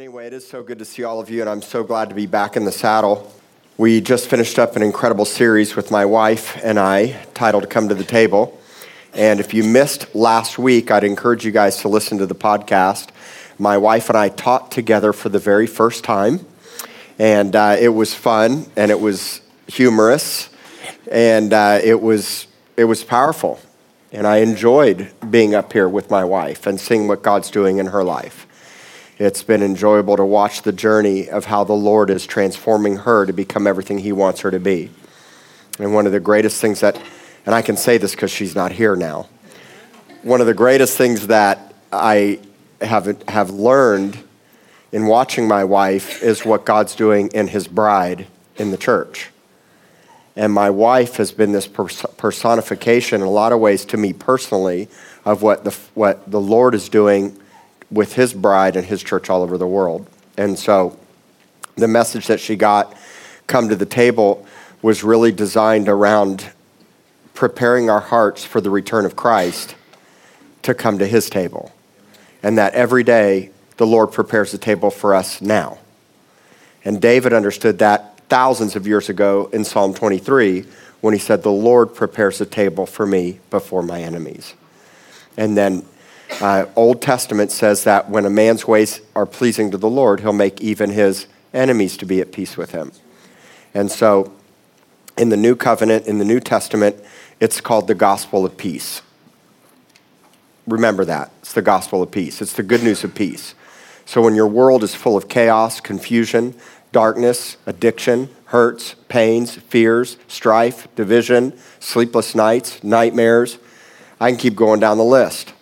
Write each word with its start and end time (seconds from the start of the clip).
Anyway, 0.00 0.26
it 0.26 0.32
is 0.32 0.48
so 0.48 0.62
good 0.62 0.78
to 0.78 0.84
see 0.86 1.04
all 1.04 1.20
of 1.20 1.28
you, 1.28 1.42
and 1.42 1.50
I'm 1.50 1.60
so 1.60 1.84
glad 1.84 2.08
to 2.08 2.14
be 2.14 2.24
back 2.24 2.56
in 2.56 2.64
the 2.64 2.72
saddle. 2.72 3.30
We 3.76 4.00
just 4.00 4.28
finished 4.28 4.58
up 4.58 4.74
an 4.74 4.80
incredible 4.80 5.26
series 5.26 5.76
with 5.76 5.90
my 5.90 6.06
wife 6.06 6.58
and 6.64 6.78
I 6.78 7.22
titled 7.34 7.68
Come 7.68 7.90
to 7.90 7.94
the 7.94 8.02
Table. 8.02 8.58
And 9.12 9.40
if 9.40 9.52
you 9.52 9.62
missed 9.62 10.14
last 10.14 10.58
week, 10.58 10.90
I'd 10.90 11.04
encourage 11.04 11.44
you 11.44 11.50
guys 11.50 11.82
to 11.82 11.88
listen 11.88 12.16
to 12.16 12.24
the 12.24 12.34
podcast. 12.34 13.10
My 13.58 13.76
wife 13.76 14.08
and 14.08 14.16
I 14.16 14.30
taught 14.30 14.70
together 14.70 15.12
for 15.12 15.28
the 15.28 15.38
very 15.38 15.66
first 15.66 16.02
time, 16.02 16.46
and 17.18 17.54
uh, 17.54 17.76
it 17.78 17.90
was 17.90 18.14
fun 18.14 18.68
and 18.76 18.90
it 18.90 19.00
was 19.00 19.42
humorous 19.66 20.48
and 21.12 21.52
uh, 21.52 21.78
it 21.84 22.00
was 22.00 22.46
it 22.78 22.84
was 22.84 23.04
powerful. 23.04 23.60
And 24.12 24.26
I 24.26 24.38
enjoyed 24.38 25.12
being 25.30 25.54
up 25.54 25.74
here 25.74 25.90
with 25.90 26.10
my 26.10 26.24
wife 26.24 26.66
and 26.66 26.80
seeing 26.80 27.06
what 27.06 27.22
God's 27.22 27.50
doing 27.50 27.76
in 27.76 27.88
her 27.88 28.02
life. 28.02 28.46
It's 29.20 29.42
been 29.42 29.62
enjoyable 29.62 30.16
to 30.16 30.24
watch 30.24 30.62
the 30.62 30.72
journey 30.72 31.28
of 31.28 31.44
how 31.44 31.62
the 31.62 31.74
Lord 31.74 32.08
is 32.08 32.24
transforming 32.24 32.96
her 32.96 33.26
to 33.26 33.34
become 33.34 33.66
everything 33.66 33.98
He 33.98 34.12
wants 34.12 34.40
her 34.40 34.50
to 34.50 34.58
be. 34.58 34.88
And 35.78 35.92
one 35.92 36.06
of 36.06 36.12
the 36.12 36.20
greatest 36.20 36.58
things 36.58 36.80
that, 36.80 36.98
and 37.44 37.54
I 37.54 37.60
can 37.60 37.76
say 37.76 37.98
this 37.98 38.12
because 38.12 38.30
she's 38.30 38.54
not 38.54 38.72
here 38.72 38.96
now, 38.96 39.28
one 40.22 40.40
of 40.40 40.46
the 40.46 40.54
greatest 40.54 40.96
things 40.96 41.26
that 41.26 41.74
I 41.92 42.40
have, 42.80 43.22
have 43.28 43.50
learned 43.50 44.24
in 44.90 45.04
watching 45.04 45.46
my 45.46 45.64
wife 45.64 46.22
is 46.22 46.46
what 46.46 46.64
God's 46.64 46.94
doing 46.94 47.28
in 47.34 47.48
His 47.48 47.68
bride 47.68 48.26
in 48.56 48.70
the 48.70 48.78
church. 48.78 49.28
And 50.34 50.50
my 50.50 50.70
wife 50.70 51.16
has 51.16 51.30
been 51.30 51.52
this 51.52 51.66
personification 51.66 53.20
in 53.20 53.26
a 53.26 53.30
lot 53.30 53.52
of 53.52 53.60
ways 53.60 53.84
to 53.86 53.98
me 53.98 54.14
personally 54.14 54.88
of 55.26 55.42
what 55.42 55.64
the, 55.64 55.76
what 55.92 56.30
the 56.30 56.40
Lord 56.40 56.74
is 56.74 56.88
doing 56.88 57.38
with 57.90 58.14
his 58.14 58.32
bride 58.32 58.76
and 58.76 58.86
his 58.86 59.02
church 59.02 59.28
all 59.28 59.42
over 59.42 59.58
the 59.58 59.66
world. 59.66 60.06
And 60.36 60.58
so 60.58 60.98
the 61.76 61.88
message 61.88 62.26
that 62.28 62.40
she 62.40 62.56
got, 62.56 62.96
Come 63.46 63.68
to 63.68 63.76
the 63.76 63.86
Table, 63.86 64.46
was 64.82 65.02
really 65.02 65.32
designed 65.32 65.88
around 65.88 66.50
preparing 67.34 67.90
our 67.90 68.00
hearts 68.00 68.44
for 68.44 68.60
the 68.60 68.70
return 68.70 69.04
of 69.04 69.16
Christ 69.16 69.74
to 70.62 70.74
come 70.74 70.98
to 70.98 71.06
his 71.06 71.30
table. 71.30 71.72
And 72.42 72.58
that 72.58 72.74
every 72.74 73.02
day 73.02 73.50
the 73.76 73.86
Lord 73.86 74.12
prepares 74.12 74.52
the 74.52 74.58
table 74.58 74.90
for 74.90 75.14
us 75.14 75.40
now. 75.40 75.78
And 76.84 77.00
David 77.00 77.32
understood 77.32 77.78
that 77.78 78.20
thousands 78.28 78.76
of 78.76 78.86
years 78.86 79.08
ago 79.08 79.50
in 79.52 79.64
Psalm 79.64 79.92
23 79.92 80.64
when 81.00 81.14
he 81.14 81.20
said, 81.20 81.42
The 81.42 81.50
Lord 81.50 81.94
prepares 81.94 82.40
a 82.40 82.46
table 82.46 82.86
for 82.86 83.06
me 83.06 83.40
before 83.50 83.82
my 83.82 84.00
enemies. 84.00 84.54
And 85.36 85.56
then 85.56 85.84
uh, 86.40 86.66
Old 86.76 87.02
Testament 87.02 87.50
says 87.50 87.84
that 87.84 88.08
when 88.08 88.24
a 88.24 88.30
man's 88.30 88.66
ways 88.66 89.00
are 89.14 89.26
pleasing 89.26 89.70
to 89.70 89.76
the 89.76 89.90
Lord, 89.90 90.20
he'll 90.20 90.32
make 90.32 90.60
even 90.60 90.90
his 90.90 91.26
enemies 91.52 91.96
to 91.98 92.06
be 92.06 92.20
at 92.20 92.32
peace 92.32 92.56
with 92.56 92.72
him. 92.72 92.92
And 93.74 93.90
so 93.90 94.32
in 95.18 95.28
the 95.28 95.36
New 95.36 95.56
Covenant, 95.56 96.06
in 96.06 96.18
the 96.18 96.24
New 96.24 96.40
Testament, 96.40 96.96
it's 97.40 97.60
called 97.60 97.88
the 97.88 97.94
gospel 97.94 98.46
of 98.46 98.56
peace. 98.56 99.02
Remember 100.66 101.04
that. 101.04 101.30
It's 101.40 101.52
the 101.52 101.62
gospel 101.62 102.02
of 102.02 102.10
peace. 102.10 102.40
It's 102.40 102.52
the 102.52 102.62
good 102.62 102.82
news 102.82 103.04
of 103.04 103.14
peace. 103.14 103.54
So 104.04 104.22
when 104.22 104.34
your 104.34 104.46
world 104.46 104.82
is 104.82 104.94
full 104.94 105.16
of 105.16 105.28
chaos, 105.28 105.80
confusion, 105.80 106.54
darkness, 106.92 107.56
addiction, 107.66 108.28
hurts, 108.46 108.94
pains, 109.08 109.56
fears, 109.56 110.16
strife, 110.26 110.92
division, 110.94 111.56
sleepless 111.80 112.34
nights, 112.34 112.82
nightmares, 112.82 113.58
I 114.20 114.30
can 114.30 114.38
keep 114.38 114.54
going 114.54 114.80
down 114.80 114.98
the 114.98 115.04
list 115.04 115.52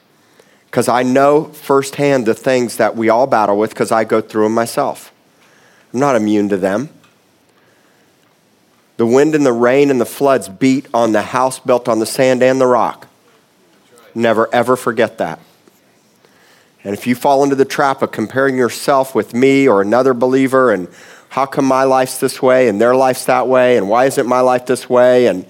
because 0.78 0.88
I 0.88 1.02
know 1.02 1.46
firsthand 1.46 2.24
the 2.24 2.34
things 2.34 2.76
that 2.76 2.94
we 2.94 3.08
all 3.08 3.26
battle 3.26 3.58
with 3.58 3.70
because 3.70 3.90
I 3.90 4.04
go 4.04 4.20
through 4.20 4.44
them 4.44 4.54
myself. 4.54 5.12
I'm 5.92 5.98
not 5.98 6.14
immune 6.14 6.50
to 6.50 6.56
them. 6.56 6.90
The 8.96 9.04
wind 9.04 9.34
and 9.34 9.44
the 9.44 9.52
rain 9.52 9.90
and 9.90 10.00
the 10.00 10.06
floods 10.06 10.48
beat 10.48 10.86
on 10.94 11.10
the 11.10 11.22
house 11.22 11.58
built 11.58 11.88
on 11.88 11.98
the 11.98 12.06
sand 12.06 12.44
and 12.44 12.60
the 12.60 12.68
rock. 12.68 13.08
Never, 14.14 14.48
ever 14.54 14.76
forget 14.76 15.18
that. 15.18 15.40
And 16.84 16.94
if 16.94 17.08
you 17.08 17.16
fall 17.16 17.42
into 17.42 17.56
the 17.56 17.64
trap 17.64 18.00
of 18.00 18.12
comparing 18.12 18.56
yourself 18.56 19.16
with 19.16 19.34
me 19.34 19.66
or 19.66 19.82
another 19.82 20.14
believer 20.14 20.70
and 20.70 20.86
how 21.30 21.46
come 21.46 21.64
my 21.64 21.82
life's 21.82 22.18
this 22.18 22.40
way 22.40 22.68
and 22.68 22.80
their 22.80 22.94
life's 22.94 23.24
that 23.24 23.48
way 23.48 23.78
and 23.78 23.88
why 23.88 24.04
isn't 24.04 24.28
my 24.28 24.42
life 24.42 24.66
this 24.66 24.88
way 24.88 25.26
and 25.26 25.44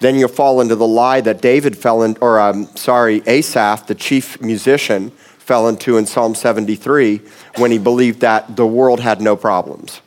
then 0.00 0.16
you'll 0.16 0.28
fall 0.28 0.60
into 0.60 0.74
the 0.74 0.86
lie 0.86 1.20
that 1.20 1.40
David 1.40 1.76
fell 1.76 2.02
in, 2.02 2.16
or 2.20 2.40
I'm 2.40 2.64
um, 2.64 2.76
sorry, 2.76 3.22
Asaph, 3.26 3.86
the 3.86 3.94
chief 3.94 4.40
musician, 4.40 5.10
fell 5.10 5.68
into 5.68 5.98
in 5.98 6.06
Psalm 6.06 6.34
73 6.34 7.20
when 7.56 7.70
he 7.70 7.78
believed 7.78 8.20
that 8.20 8.56
the 8.56 8.66
world 8.66 9.00
had 9.00 9.20
no 9.20 9.36
problems. 9.36 10.00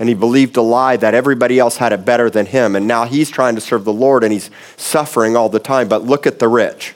And 0.00 0.08
he 0.08 0.14
believed 0.14 0.56
a 0.56 0.62
lie 0.62 0.96
that 0.96 1.14
everybody 1.14 1.58
else 1.58 1.76
had 1.76 1.92
it 1.92 2.04
better 2.04 2.30
than 2.30 2.46
him. 2.46 2.76
And 2.76 2.86
now 2.86 3.04
he's 3.04 3.30
trying 3.30 3.56
to 3.56 3.60
serve 3.60 3.84
the 3.84 3.92
Lord 3.92 4.22
and 4.22 4.32
he's 4.32 4.50
suffering 4.76 5.36
all 5.36 5.48
the 5.48 5.58
time. 5.58 5.88
But 5.88 6.04
look 6.04 6.26
at 6.26 6.38
the 6.38 6.48
rich. 6.48 6.94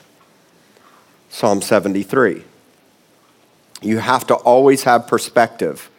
Psalm 1.28 1.62
73. 1.62 2.44
You 3.80 3.98
have 3.98 4.26
to 4.28 4.34
always 4.34 4.84
have 4.84 5.08
perspective 5.08 5.90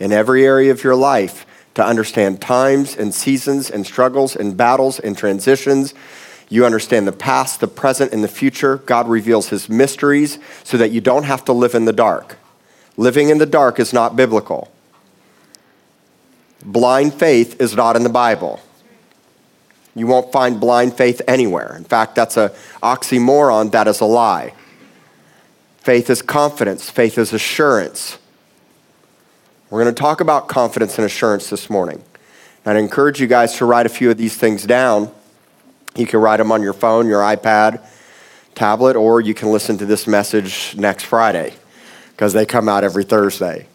in 0.00 0.12
every 0.12 0.44
area 0.44 0.72
of 0.72 0.82
your 0.82 0.96
life 0.96 1.46
to 1.74 1.84
understand 1.84 2.40
times 2.40 2.96
and 2.96 3.14
seasons 3.14 3.70
and 3.70 3.86
struggles 3.86 4.36
and 4.36 4.56
battles 4.56 5.00
and 5.00 5.16
transitions. 5.16 5.94
You 6.48 6.66
understand 6.66 7.06
the 7.06 7.12
past, 7.12 7.60
the 7.60 7.68
present, 7.68 8.12
and 8.12 8.22
the 8.22 8.28
future. 8.28 8.76
God 8.78 9.08
reveals 9.08 9.48
his 9.48 9.68
mysteries 9.68 10.38
so 10.64 10.76
that 10.76 10.90
you 10.90 11.00
don't 11.00 11.24
have 11.24 11.44
to 11.46 11.52
live 11.52 11.74
in 11.74 11.86
the 11.86 11.92
dark. 11.92 12.36
Living 12.96 13.30
in 13.30 13.38
the 13.38 13.46
dark 13.46 13.80
is 13.80 13.92
not 13.92 14.16
biblical. 14.16 14.70
Blind 16.64 17.14
faith 17.14 17.60
is 17.60 17.74
not 17.74 17.96
in 17.96 18.02
the 18.02 18.10
Bible. 18.10 18.60
You 19.94 20.06
won't 20.06 20.32
find 20.32 20.60
blind 20.60 20.94
faith 20.94 21.20
anywhere. 21.26 21.74
In 21.76 21.84
fact, 21.84 22.14
that's 22.14 22.36
an 22.36 22.50
oxymoron, 22.82 23.72
that 23.72 23.88
is 23.88 24.00
a 24.00 24.04
lie. 24.04 24.54
Faith 25.78 26.08
is 26.10 26.22
confidence, 26.22 26.88
faith 26.90 27.18
is 27.18 27.32
assurance. 27.32 28.18
We're 29.72 29.82
going 29.82 29.94
to 29.94 29.98
talk 29.98 30.20
about 30.20 30.48
confidence 30.48 30.98
and 30.98 31.06
assurance 31.06 31.48
this 31.48 31.70
morning. 31.70 32.04
I'd 32.66 32.76
encourage 32.76 33.22
you 33.22 33.26
guys 33.26 33.54
to 33.54 33.64
write 33.64 33.86
a 33.86 33.88
few 33.88 34.10
of 34.10 34.18
these 34.18 34.36
things 34.36 34.66
down. 34.66 35.10
You 35.96 36.06
can 36.06 36.20
write 36.20 36.36
them 36.36 36.52
on 36.52 36.60
your 36.60 36.74
phone, 36.74 37.08
your 37.08 37.22
iPad, 37.22 37.82
tablet, 38.54 38.96
or 38.96 39.22
you 39.22 39.32
can 39.32 39.50
listen 39.50 39.78
to 39.78 39.86
this 39.86 40.06
message 40.06 40.76
next 40.76 41.04
Friday 41.04 41.54
because 42.10 42.34
they 42.34 42.44
come 42.44 42.68
out 42.68 42.84
every 42.84 43.02
Thursday. 43.02 43.66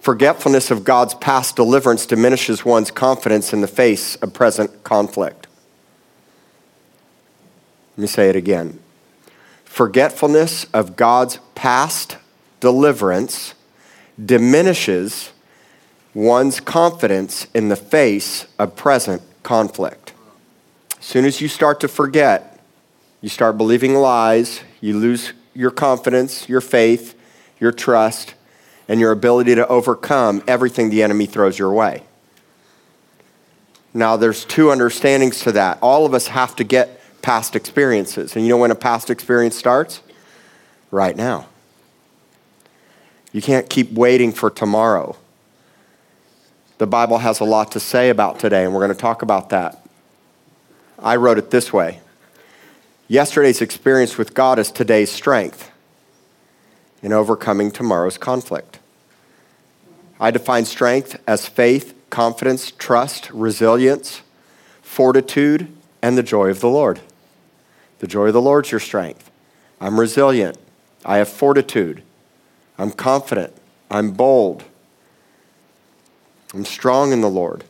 Forgetfulness 0.00 0.72
of 0.72 0.82
God's 0.82 1.14
past 1.14 1.54
deliverance 1.54 2.04
diminishes 2.04 2.64
one's 2.64 2.90
confidence 2.90 3.52
in 3.52 3.60
the 3.60 3.68
face 3.68 4.16
of 4.16 4.34
present 4.34 4.82
conflict. 4.82 5.46
Let 7.96 8.02
me 8.02 8.08
say 8.08 8.28
it 8.28 8.34
again. 8.34 8.80
Forgetfulness 9.64 10.64
of 10.74 10.96
God's 10.96 11.38
past 11.54 12.16
deliverance 12.58 13.54
diminishes 14.22 15.32
one's 16.14 16.60
confidence 16.60 17.46
in 17.54 17.68
the 17.68 17.76
face 17.76 18.46
of 18.58 18.76
present 18.76 19.22
conflict. 19.42 20.12
As 20.98 21.04
soon 21.04 21.24
as 21.24 21.40
you 21.40 21.48
start 21.48 21.80
to 21.80 21.88
forget, 21.88 22.60
you 23.20 23.28
start 23.28 23.56
believing 23.56 23.94
lies, 23.94 24.62
you 24.80 24.98
lose 24.98 25.32
your 25.54 25.70
confidence, 25.70 26.48
your 26.48 26.60
faith, 26.60 27.18
your 27.58 27.72
trust, 27.72 28.34
and 28.88 29.00
your 29.00 29.12
ability 29.12 29.54
to 29.54 29.66
overcome 29.68 30.42
everything 30.46 30.90
the 30.90 31.02
enemy 31.02 31.26
throws 31.26 31.58
your 31.58 31.72
way. 31.72 32.02
Now, 33.94 34.16
there's 34.16 34.44
two 34.44 34.70
understandings 34.70 35.40
to 35.40 35.52
that. 35.52 35.78
All 35.82 36.06
of 36.06 36.14
us 36.14 36.28
have 36.28 36.56
to 36.56 36.64
get 36.64 37.00
past 37.22 37.54
experiences. 37.54 38.34
And 38.34 38.44
you 38.44 38.50
know 38.50 38.56
when 38.56 38.70
a 38.70 38.74
past 38.74 39.10
experience 39.10 39.56
starts? 39.56 40.02
Right 40.90 41.16
now. 41.16 41.46
You 43.32 43.40
can't 43.42 43.68
keep 43.68 43.92
waiting 43.92 44.32
for 44.32 44.50
tomorrow. 44.50 45.16
The 46.78 46.86
Bible 46.86 47.18
has 47.18 47.40
a 47.40 47.44
lot 47.44 47.72
to 47.72 47.80
say 47.80 48.10
about 48.10 48.38
today, 48.38 48.64
and 48.64 48.74
we're 48.74 48.80
going 48.80 48.94
to 48.94 49.00
talk 49.00 49.22
about 49.22 49.50
that. 49.50 49.78
I 50.98 51.16
wrote 51.16 51.38
it 51.38 51.50
this 51.50 51.72
way 51.72 52.00
Yesterday's 53.08 53.60
experience 53.60 54.16
with 54.16 54.34
God 54.34 54.58
is 54.58 54.70
today's 54.70 55.10
strength 55.10 55.70
in 57.02 57.12
overcoming 57.12 57.70
tomorrow's 57.70 58.18
conflict. 58.18 58.78
I 60.20 60.30
define 60.30 60.64
strength 60.64 61.20
as 61.26 61.48
faith, 61.48 61.94
confidence, 62.10 62.70
trust, 62.70 63.30
resilience, 63.32 64.22
fortitude, 64.82 65.68
and 66.00 66.16
the 66.16 66.22
joy 66.22 66.48
of 66.48 66.60
the 66.60 66.68
Lord. 66.68 67.00
The 67.98 68.06
joy 68.06 68.28
of 68.28 68.32
the 68.32 68.42
Lord 68.42 68.66
is 68.66 68.72
your 68.72 68.80
strength. 68.80 69.30
I'm 69.80 69.98
resilient. 69.98 70.58
I 71.04 71.16
have 71.16 71.28
fortitude. 71.28 72.02
I'm 72.78 72.90
confident. 72.90 73.52
I'm 73.90 74.12
bold. 74.12 74.64
I'm 76.54 76.64
strong 76.64 77.12
in 77.12 77.20
the 77.20 77.30
Lord. 77.30 77.64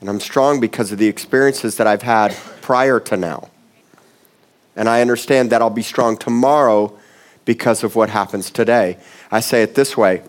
And 0.00 0.08
I'm 0.08 0.20
strong 0.20 0.60
because 0.60 0.90
of 0.92 0.98
the 0.98 1.06
experiences 1.06 1.76
that 1.76 1.86
I've 1.86 2.02
had 2.02 2.34
prior 2.60 2.98
to 3.00 3.16
now. 3.16 3.50
And 4.74 4.88
I 4.88 5.00
understand 5.00 5.50
that 5.50 5.62
I'll 5.62 5.70
be 5.70 5.82
strong 5.82 6.16
tomorrow 6.16 6.98
because 7.44 7.84
of 7.84 7.94
what 7.94 8.10
happens 8.10 8.50
today. 8.50 8.98
I 9.30 9.40
say 9.40 9.62
it 9.62 9.74
this 9.74 9.96
way 9.96 10.22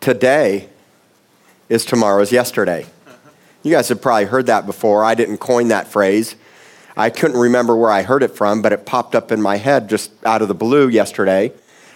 today 0.00 0.68
is 1.68 1.84
tomorrow's 1.84 2.32
yesterday. 2.32 2.86
You 3.62 3.72
guys 3.72 3.88
have 3.90 4.00
probably 4.00 4.24
heard 4.24 4.46
that 4.46 4.64
before. 4.64 5.04
I 5.04 5.14
didn't 5.14 5.38
coin 5.38 5.68
that 5.68 5.86
phrase. 5.86 6.34
I 7.00 7.08
couldn't 7.08 7.38
remember 7.38 7.74
where 7.74 7.90
I 7.90 8.02
heard 8.02 8.22
it 8.22 8.36
from, 8.36 8.60
but 8.60 8.74
it 8.74 8.84
popped 8.84 9.14
up 9.14 9.32
in 9.32 9.40
my 9.40 9.56
head 9.56 9.88
just 9.88 10.12
out 10.22 10.42
of 10.42 10.48
the 10.48 10.54
blue 10.54 10.86
yesterday 10.86 11.50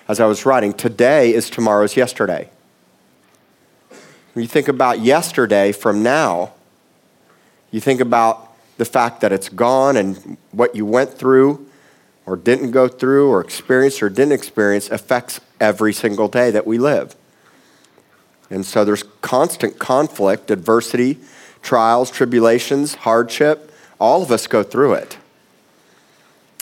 as 0.08 0.18
I 0.18 0.24
was 0.24 0.46
writing. 0.46 0.72
Today 0.72 1.34
is 1.34 1.50
tomorrow's 1.50 1.94
yesterday. 1.94 2.48
When 4.32 4.42
you 4.42 4.48
think 4.48 4.66
about 4.66 5.00
yesterday 5.00 5.72
from 5.72 6.02
now, 6.02 6.54
you 7.70 7.80
think 7.80 8.00
about 8.00 8.50
the 8.78 8.86
fact 8.86 9.20
that 9.20 9.30
it's 9.30 9.50
gone 9.50 9.98
and 9.98 10.38
what 10.52 10.74
you 10.74 10.86
went 10.86 11.12
through 11.12 11.66
or 12.24 12.34
didn't 12.34 12.70
go 12.70 12.88
through 12.88 13.28
or 13.28 13.42
experienced 13.42 14.02
or 14.02 14.08
didn't 14.08 14.32
experience 14.32 14.88
affects 14.88 15.38
every 15.60 15.92
single 15.92 16.28
day 16.28 16.50
that 16.50 16.66
we 16.66 16.78
live. 16.78 17.14
And 18.48 18.64
so 18.64 18.86
there's 18.86 19.02
constant 19.20 19.78
conflict, 19.78 20.50
adversity, 20.50 21.18
trials, 21.60 22.10
tribulations, 22.10 22.94
hardship. 22.94 23.70
All 24.00 24.22
of 24.22 24.30
us 24.30 24.46
go 24.46 24.62
through 24.62 24.94
it. 24.94 25.18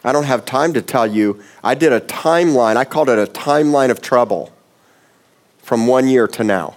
I 0.05 0.13
don't 0.13 0.25
have 0.25 0.45
time 0.45 0.73
to 0.75 0.83
tell 0.83 1.07
you. 1.07 1.43
I 1.63 1.75
did 1.75 1.93
a 1.93 2.01
timeline, 2.01 2.77
I 2.77 2.85
called 2.85 3.09
it 3.09 3.19
a 3.19 3.31
timeline 3.31 3.91
of 3.91 4.01
trouble 4.01 4.53
from 5.59 5.87
one 5.87 6.09
year 6.09 6.27
to 6.29 6.45
now. 6.45 6.77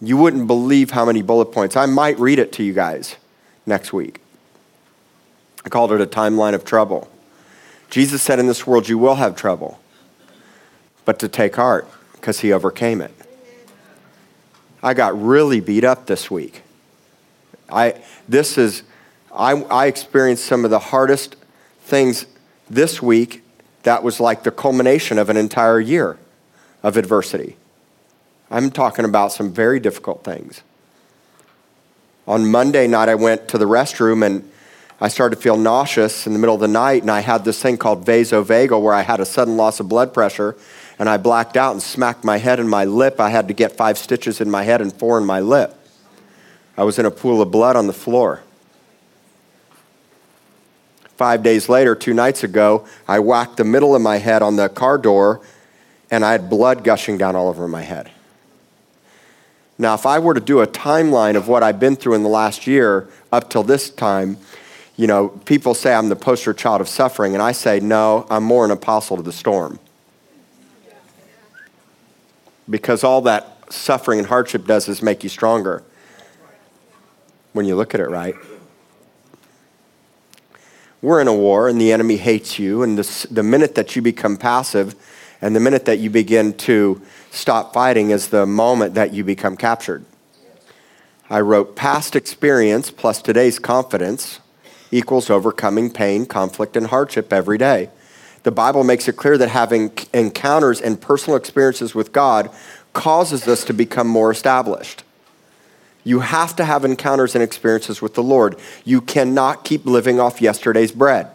You 0.00 0.16
wouldn't 0.16 0.46
believe 0.46 0.90
how 0.90 1.04
many 1.04 1.22
bullet 1.22 1.46
points. 1.46 1.76
I 1.76 1.86
might 1.86 2.18
read 2.18 2.38
it 2.38 2.52
to 2.52 2.62
you 2.62 2.72
guys 2.72 3.16
next 3.66 3.92
week. 3.92 4.20
I 5.64 5.68
called 5.68 5.92
it 5.92 6.00
a 6.00 6.06
timeline 6.06 6.54
of 6.54 6.64
trouble. 6.64 7.08
Jesus 7.90 8.22
said, 8.22 8.38
In 8.38 8.46
this 8.46 8.66
world 8.66 8.88
you 8.88 8.98
will 8.98 9.16
have 9.16 9.34
trouble, 9.34 9.80
but 11.04 11.18
to 11.20 11.28
take 11.28 11.56
heart 11.56 11.88
because 12.12 12.40
he 12.40 12.52
overcame 12.52 13.00
it. 13.00 13.12
I 14.82 14.94
got 14.94 15.20
really 15.20 15.60
beat 15.60 15.84
up 15.84 16.06
this 16.06 16.30
week. 16.30 16.62
I, 17.68 18.00
this 18.28 18.56
is, 18.56 18.82
I, 19.34 19.52
I 19.52 19.86
experienced 19.86 20.44
some 20.44 20.64
of 20.64 20.70
the 20.70 20.78
hardest 20.78 21.36
things 21.82 22.26
this 22.68 23.02
week 23.02 23.42
that 23.82 24.02
was 24.02 24.20
like 24.20 24.42
the 24.42 24.50
culmination 24.50 25.18
of 25.18 25.30
an 25.30 25.36
entire 25.36 25.80
year 25.80 26.18
of 26.82 26.96
adversity. 26.96 27.56
I'm 28.50 28.70
talking 28.70 29.04
about 29.04 29.32
some 29.32 29.52
very 29.52 29.80
difficult 29.80 30.24
things. 30.24 30.62
On 32.26 32.50
Monday 32.50 32.86
night, 32.86 33.08
I 33.08 33.14
went 33.14 33.48
to 33.48 33.58
the 33.58 33.64
restroom 33.66 34.24
and 34.24 34.50
I 35.00 35.08
started 35.08 35.36
to 35.36 35.42
feel 35.42 35.56
nauseous 35.56 36.26
in 36.26 36.32
the 36.32 36.40
middle 36.40 36.56
of 36.56 36.60
the 36.60 36.66
night, 36.66 37.02
and 37.02 37.10
I 37.10 37.20
had 37.20 37.44
this 37.44 37.62
thing 37.62 37.76
called 37.76 38.04
vasovagal 38.04 38.82
where 38.82 38.94
I 38.94 39.02
had 39.02 39.20
a 39.20 39.24
sudden 39.24 39.56
loss 39.56 39.78
of 39.78 39.88
blood 39.88 40.12
pressure, 40.12 40.56
and 40.98 41.08
I 41.08 41.18
blacked 41.18 41.56
out 41.56 41.70
and 41.70 41.80
smacked 41.80 42.24
my 42.24 42.38
head 42.38 42.58
and 42.58 42.68
my 42.68 42.84
lip. 42.84 43.20
I 43.20 43.30
had 43.30 43.46
to 43.46 43.54
get 43.54 43.76
five 43.76 43.96
stitches 43.96 44.40
in 44.40 44.50
my 44.50 44.64
head 44.64 44.80
and 44.80 44.92
four 44.92 45.16
in 45.16 45.24
my 45.24 45.38
lip. 45.38 45.78
I 46.76 46.82
was 46.82 46.98
in 46.98 47.06
a 47.06 47.12
pool 47.12 47.40
of 47.40 47.52
blood 47.52 47.76
on 47.76 47.86
the 47.86 47.92
floor. 47.92 48.42
Five 51.18 51.42
days 51.42 51.68
later, 51.68 51.96
two 51.96 52.14
nights 52.14 52.44
ago, 52.44 52.86
I 53.08 53.18
whacked 53.18 53.56
the 53.56 53.64
middle 53.64 53.96
of 53.96 54.00
my 54.00 54.18
head 54.18 54.40
on 54.40 54.54
the 54.54 54.68
car 54.68 54.96
door, 54.96 55.40
and 56.12 56.24
I 56.24 56.30
had 56.30 56.48
blood 56.48 56.84
gushing 56.84 57.18
down 57.18 57.34
all 57.34 57.48
over 57.48 57.66
my 57.66 57.82
head. 57.82 58.12
Now, 59.78 59.94
if 59.94 60.06
I 60.06 60.20
were 60.20 60.34
to 60.34 60.40
do 60.40 60.60
a 60.60 60.66
timeline 60.68 61.34
of 61.34 61.48
what 61.48 61.64
I've 61.64 61.80
been 61.80 61.96
through 61.96 62.14
in 62.14 62.22
the 62.22 62.28
last 62.28 62.68
year 62.68 63.08
up 63.32 63.50
till 63.50 63.64
this 63.64 63.90
time, 63.90 64.36
you 64.94 65.08
know, 65.08 65.30
people 65.44 65.74
say 65.74 65.92
I'm 65.92 66.08
the 66.08 66.14
poster 66.14 66.54
child 66.54 66.80
of 66.80 66.88
suffering, 66.88 67.34
and 67.34 67.42
I 67.42 67.50
say, 67.50 67.80
no, 67.80 68.24
I'm 68.30 68.44
more 68.44 68.64
an 68.64 68.70
apostle 68.70 69.16
to 69.16 69.22
the 69.24 69.32
storm. 69.32 69.80
Because 72.70 73.02
all 73.02 73.22
that 73.22 73.72
suffering 73.72 74.20
and 74.20 74.28
hardship 74.28 74.66
does 74.66 74.88
is 74.88 75.02
make 75.02 75.24
you 75.24 75.28
stronger 75.28 75.82
when 77.54 77.66
you 77.66 77.74
look 77.74 77.92
at 77.92 78.00
it 78.00 78.08
right. 78.08 78.36
We're 81.00 81.20
in 81.20 81.28
a 81.28 81.34
war, 81.34 81.68
and 81.68 81.80
the 81.80 81.92
enemy 81.92 82.16
hates 82.16 82.58
you, 82.58 82.82
and 82.82 82.98
the, 82.98 83.26
the 83.30 83.42
minute 83.42 83.76
that 83.76 83.94
you 83.94 84.02
become 84.02 84.36
passive, 84.36 84.96
and 85.40 85.54
the 85.54 85.60
minute 85.60 85.84
that 85.84 85.98
you 86.00 86.10
begin 86.10 86.54
to 86.54 87.00
stop 87.30 87.72
fighting 87.72 88.10
is 88.10 88.28
the 88.28 88.46
moment 88.46 88.94
that 88.94 89.14
you 89.14 89.22
become 89.22 89.56
captured. 89.56 90.04
I 91.30 91.40
wrote 91.40 91.76
past 91.76 92.16
experience 92.16 92.90
plus 92.90 93.22
today's 93.22 93.58
confidence 93.58 94.40
equals 94.90 95.30
overcoming 95.30 95.90
pain, 95.90 96.26
conflict, 96.26 96.76
and 96.76 96.86
hardship 96.86 97.32
every 97.32 97.58
day. 97.58 97.90
The 98.42 98.50
Bible 98.50 98.82
makes 98.82 99.08
it 99.08 99.16
clear 99.16 99.36
that 99.38 99.50
having 99.50 99.92
encounters 100.14 100.80
and 100.80 101.00
personal 101.00 101.36
experiences 101.36 101.94
with 101.94 102.12
God 102.12 102.50
causes 102.92 103.46
us 103.46 103.64
to 103.64 103.74
become 103.74 104.08
more 104.08 104.30
established. 104.30 105.04
You 106.08 106.20
have 106.20 106.56
to 106.56 106.64
have 106.64 106.86
encounters 106.86 107.34
and 107.34 107.44
experiences 107.44 108.00
with 108.00 108.14
the 108.14 108.22
Lord. 108.22 108.58
You 108.82 109.02
cannot 109.02 109.62
keep 109.62 109.84
living 109.84 110.18
off 110.18 110.40
yesterday's 110.40 110.90
bread. 110.90 111.30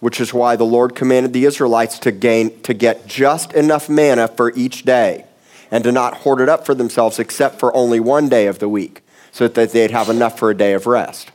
Which 0.00 0.20
is 0.20 0.34
why 0.34 0.56
the 0.56 0.64
Lord 0.64 0.96
commanded 0.96 1.32
the 1.32 1.44
Israelites 1.44 2.00
to 2.00 2.10
gain 2.10 2.60
to 2.62 2.74
get 2.74 3.06
just 3.06 3.52
enough 3.52 3.88
manna 3.88 4.26
for 4.26 4.52
each 4.56 4.82
day 4.82 5.26
and 5.70 5.84
to 5.84 5.92
not 5.92 6.14
hoard 6.14 6.40
it 6.40 6.48
up 6.48 6.66
for 6.66 6.74
themselves 6.74 7.20
except 7.20 7.60
for 7.60 7.72
only 7.72 8.00
one 8.00 8.28
day 8.28 8.48
of 8.48 8.58
the 8.58 8.68
week 8.68 9.02
so 9.30 9.46
that 9.46 9.70
they'd 9.70 9.92
have 9.92 10.08
enough 10.08 10.36
for 10.36 10.50
a 10.50 10.56
day 10.56 10.72
of 10.72 10.84
rest. 10.84 11.30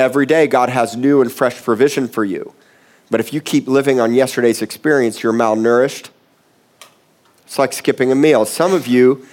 Every 0.00 0.26
day, 0.26 0.48
God 0.48 0.68
has 0.68 0.96
new 0.96 1.20
and 1.20 1.30
fresh 1.30 1.62
provision 1.62 2.08
for 2.08 2.24
you. 2.24 2.52
But 3.08 3.20
if 3.20 3.32
you 3.32 3.40
keep 3.40 3.68
living 3.68 4.00
on 4.00 4.14
yesterday's 4.14 4.62
experience, 4.62 5.22
you're 5.22 5.32
malnourished. 5.32 6.08
It's 7.54 7.58
like 7.60 7.72
skipping 7.72 8.10
a 8.10 8.16
meal. 8.16 8.44
Some 8.46 8.74
of 8.74 8.88
you, 8.88 9.24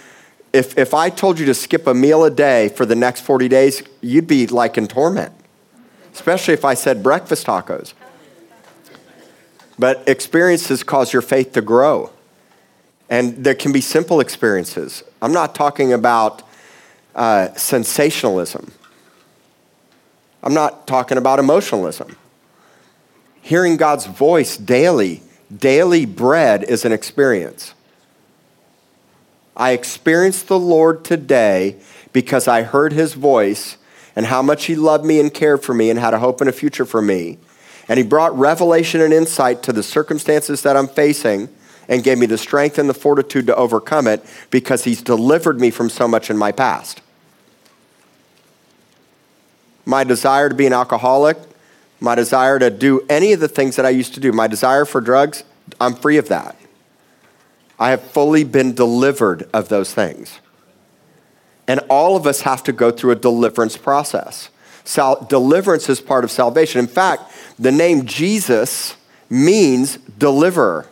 if, 0.54 0.78
if 0.78 0.94
I 0.94 1.10
told 1.10 1.40
you 1.40 1.48
to 1.48 1.56
skip 1.56 1.88
a 1.88 1.94
meal 1.96 2.24
a 2.24 2.30
day 2.30 2.70
for 2.70 2.86
the 2.86 2.94
next 2.94 3.22
40 3.22 3.48
days, 3.48 3.82
you'd 4.00 4.28
be 4.28 4.46
like 4.46 4.78
in 4.78 4.88
torment, 4.88 5.34
especially 6.14 6.54
if 6.54 6.64
I 6.64 6.76
said 6.76 7.02
breakfast 7.02 7.48
tacos. 7.48 7.94
But 9.80 10.08
experiences 10.08 10.84
cause 10.84 11.12
your 11.12 11.24
faith 11.24 11.54
to 11.54 11.62
grow. 11.62 12.12
And 13.10 13.44
there 13.44 13.56
can 13.56 13.72
be 13.72 13.82
simple 13.82 14.20
experiences. 14.20 15.02
I'm 15.20 15.34
not 15.34 15.56
talking 15.56 15.92
about 15.92 16.44
uh, 17.16 17.52
sensationalism. 17.56 18.72
I'm 20.44 20.54
not 20.54 20.86
talking 20.86 21.18
about 21.18 21.40
emotionalism. 21.40 22.18
Hearing 23.42 23.78
God's 23.78 24.06
voice 24.06 24.58
daily, 24.58 25.24
daily 25.58 26.06
bread 26.06 26.64
is 26.64 26.86
an 26.86 26.92
experience. 26.92 27.74
I 29.56 29.72
experienced 29.72 30.48
the 30.48 30.60
Lord 30.60 31.04
today 31.04 31.78
because 32.14 32.48
I 32.48 32.64
heard 32.64 32.94
his 32.94 33.14
voice 33.14 33.78
and 34.16 34.26
how 34.26 34.42
much 34.42 34.66
he 34.66 34.76
loved 34.76 35.06
me 35.06 35.20
and 35.20 35.34
cared 35.34 35.64
for 35.64 35.74
me 35.74 35.90
and 35.90 36.00
had 36.00 36.14
a 36.14 36.20
hope 36.20 36.42
and 36.42 36.50
a 36.50 36.54
future 36.54 36.86
for 36.86 37.02
me. 37.02 37.38
And 37.88 37.98
he 37.98 38.06
brought 38.06 38.38
revelation 38.38 39.02
and 39.02 39.14
insight 39.14 39.64
to 39.64 39.74
the 39.74 39.84
circumstances 39.84 40.62
that 40.64 40.78
I'm 40.78 40.88
facing 40.88 41.50
and 41.88 42.04
gave 42.04 42.18
me 42.18 42.26
the 42.26 42.38
strength 42.38 42.78
and 42.78 42.90
the 42.90 42.94
fortitude 42.94 43.48
to 43.48 43.56
overcome 43.56 44.08
it 44.08 44.24
because 44.50 44.84
he's 44.84 45.02
delivered 45.02 45.60
me 45.60 45.72
from 45.72 45.90
so 45.90 46.08
much 46.08 46.30
in 46.30 46.38
my 46.38 46.52
past 46.52 47.02
my 49.86 50.04
desire 50.04 50.50
to 50.50 50.56
be 50.56 50.66
an 50.66 50.74
alcoholic, 50.74 51.38
my 52.00 52.16
desire 52.16 52.60
to 52.60 52.70
do 52.70 53.06
any 53.10 53.34
of 53.34 53.40
the 53.40 53.48
things 53.48 53.76
that 53.76 53.86
I 53.86 53.90
used 53.90 54.14
to 54.16 54.20
do, 54.20 54.32
my 54.32 54.48
desire 54.48 54.86
for 54.86 55.02
drugs, 55.02 55.44
I'm 55.80 55.96
free 55.96 56.18
of 56.18 56.28
that. 56.30 56.56
I 57.82 57.90
have 57.90 58.04
fully 58.04 58.44
been 58.44 58.76
delivered 58.76 59.50
of 59.56 59.68
those 59.70 59.92
things. 59.92 60.40
And 61.68 61.80
all 61.90 62.16
of 62.16 62.28
us 62.28 62.42
have 62.42 62.62
to 62.66 62.72
go 62.72 62.92
through 62.92 63.12
a 63.12 63.16
deliverance 63.16 63.76
process. 63.76 64.50
Sal- 64.84 65.26
deliverance 65.26 65.90
is 65.90 66.00
part 66.00 66.24
of 66.24 66.30
salvation. 66.30 66.78
In 66.78 66.86
fact, 66.86 67.24
the 67.58 67.72
name 67.72 68.06
Jesus 68.06 68.96
means 69.32 69.98
deliverer. 69.98 70.88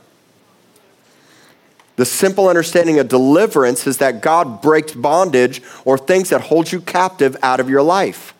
The 1.95 2.05
simple 2.05 2.47
understanding 2.47 2.97
of 2.97 3.07
deliverance 3.07 3.85
is 3.85 3.99
that 3.99 4.21
God 4.21 4.59
breaks 4.59 4.93
bondage 4.93 5.61
or 5.85 5.95
things 5.95 6.29
that 6.29 6.41
hold 6.41 6.71
you 6.71 6.81
captive 6.81 7.37
out 7.43 7.59
of 7.59 7.69
your 7.69 7.83
life. 7.83 8.33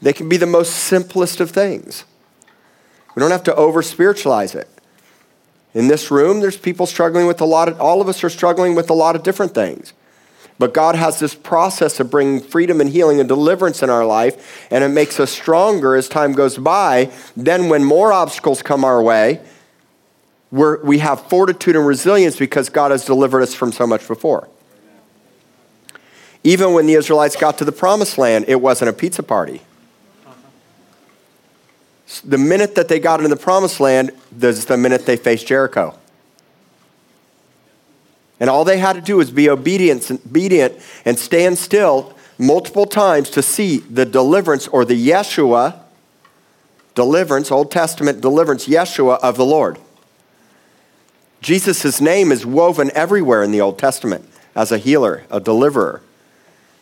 They 0.00 0.14
can 0.14 0.30
be 0.30 0.38
the 0.38 0.46
most 0.46 0.70
simplest 0.70 1.40
of 1.40 1.50
things. 1.50 2.04
We 3.14 3.20
don't 3.20 3.32
have 3.32 3.44
to 3.44 3.54
over 3.54 3.82
spiritualize 3.82 4.54
it. 4.54 4.70
In 5.74 5.88
this 5.88 6.10
room, 6.10 6.40
there's 6.40 6.56
people 6.56 6.86
struggling 6.86 7.26
with 7.26 7.40
a 7.40 7.44
lot 7.44 7.68
of, 7.68 7.80
all 7.80 8.00
of 8.00 8.08
us 8.08 8.24
are 8.24 8.30
struggling 8.30 8.74
with 8.74 8.90
a 8.90 8.94
lot 8.94 9.14
of 9.14 9.22
different 9.22 9.54
things. 9.54 9.92
But 10.58 10.74
God 10.74 10.94
has 10.94 11.18
this 11.18 11.34
process 11.34 12.00
of 12.00 12.10
bringing 12.10 12.40
freedom 12.40 12.80
and 12.80 12.90
healing 12.90 13.18
and 13.18 13.28
deliverance 13.28 13.82
in 13.82 13.88
our 13.88 14.04
life, 14.04 14.68
and 14.70 14.84
it 14.84 14.88
makes 14.88 15.18
us 15.18 15.30
stronger 15.30 15.94
as 15.94 16.08
time 16.08 16.32
goes 16.32 16.58
by. 16.58 17.10
Then, 17.36 17.68
when 17.68 17.82
more 17.82 18.12
obstacles 18.12 18.62
come 18.62 18.84
our 18.84 19.02
way, 19.02 19.40
we're, 20.50 20.82
we 20.82 20.98
have 20.98 21.28
fortitude 21.28 21.76
and 21.76 21.86
resilience 21.86 22.36
because 22.36 22.68
God 22.68 22.90
has 22.90 23.04
delivered 23.04 23.40
us 23.40 23.54
from 23.54 23.72
so 23.72 23.86
much 23.86 24.06
before. 24.06 24.48
Even 26.42 26.74
when 26.74 26.86
the 26.86 26.94
Israelites 26.94 27.36
got 27.36 27.56
to 27.58 27.64
the 27.64 27.72
promised 27.72 28.18
land, 28.18 28.46
it 28.48 28.60
wasn't 28.60 28.88
a 28.88 28.92
pizza 28.92 29.22
party. 29.22 29.62
The 32.24 32.38
minute 32.38 32.74
that 32.74 32.88
they 32.88 32.98
got 32.98 33.20
into 33.20 33.28
the 33.28 33.40
promised 33.40 33.80
land, 33.80 34.10
this 34.32 34.58
is 34.58 34.64
the 34.64 34.76
minute 34.76 35.06
they 35.06 35.16
faced 35.16 35.46
Jericho. 35.46 35.96
And 38.40 38.48
all 38.48 38.64
they 38.64 38.78
had 38.78 38.94
to 38.94 39.02
do 39.02 39.18
was 39.18 39.30
be 39.30 39.48
obedient, 39.48 40.10
obedient 40.10 40.74
and 41.04 41.18
stand 41.18 41.58
still 41.58 42.14
multiple 42.38 42.86
times 42.86 43.30
to 43.30 43.42
see 43.42 43.78
the 43.78 44.06
deliverance 44.06 44.66
or 44.68 44.84
the 44.84 45.08
Yeshua 45.08 45.78
deliverance, 46.94 47.50
Old 47.50 47.70
Testament 47.70 48.20
deliverance, 48.20 48.66
Yeshua 48.66 49.18
of 49.20 49.36
the 49.36 49.44
Lord. 49.44 49.78
Jesus' 51.40 52.00
name 52.00 52.32
is 52.32 52.44
woven 52.44 52.90
everywhere 52.94 53.42
in 53.42 53.50
the 53.50 53.60
Old 53.60 53.78
Testament 53.78 54.28
as 54.54 54.72
a 54.72 54.78
healer, 54.78 55.24
a 55.30 55.40
deliverer. 55.40 56.02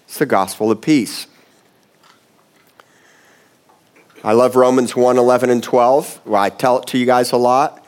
It's 0.06 0.18
the 0.18 0.26
gospel 0.26 0.70
of 0.70 0.80
peace. 0.80 1.26
I 4.24 4.32
love 4.32 4.56
Romans 4.56 4.96
1 4.96 5.16
11 5.16 5.48
and 5.48 5.62
12. 5.62 6.22
Well, 6.24 6.42
I 6.42 6.50
tell 6.50 6.78
it 6.78 6.86
to 6.88 6.98
you 6.98 7.06
guys 7.06 7.30
a 7.30 7.36
lot, 7.36 7.84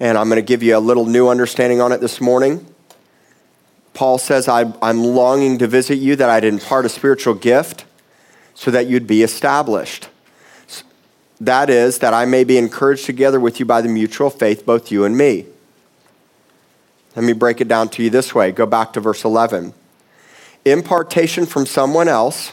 and 0.00 0.18
I'm 0.18 0.28
going 0.28 0.36
to 0.36 0.46
give 0.46 0.64
you 0.64 0.76
a 0.76 0.80
little 0.80 1.06
new 1.06 1.28
understanding 1.28 1.80
on 1.80 1.92
it 1.92 2.00
this 2.00 2.20
morning. 2.20 2.66
Paul 3.94 4.18
says, 4.18 4.48
I'm 4.48 5.04
longing 5.04 5.58
to 5.58 5.66
visit 5.66 5.96
you 5.96 6.16
that 6.16 6.28
I'd 6.28 6.44
impart 6.44 6.86
a 6.86 6.88
spiritual 6.88 7.34
gift 7.34 7.84
so 8.54 8.70
that 8.72 8.86
you'd 8.86 9.06
be 9.06 9.22
established. 9.22 10.08
That 11.40 11.70
is, 11.70 11.98
that 11.98 12.14
I 12.14 12.24
may 12.24 12.42
be 12.42 12.58
encouraged 12.58 13.06
together 13.06 13.38
with 13.38 13.60
you 13.60 13.66
by 13.66 13.80
the 13.80 13.88
mutual 13.88 14.30
faith, 14.30 14.66
both 14.66 14.90
you 14.90 15.04
and 15.04 15.16
me. 15.16 15.46
Let 17.14 17.24
me 17.24 17.32
break 17.32 17.60
it 17.60 17.68
down 17.68 17.88
to 17.90 18.02
you 18.02 18.10
this 18.10 18.34
way. 18.34 18.50
Go 18.50 18.66
back 18.66 18.92
to 18.94 19.00
verse 19.00 19.24
11. 19.24 19.72
Impartation 20.64 21.46
from 21.46 21.64
someone 21.64 22.08
else 22.08 22.52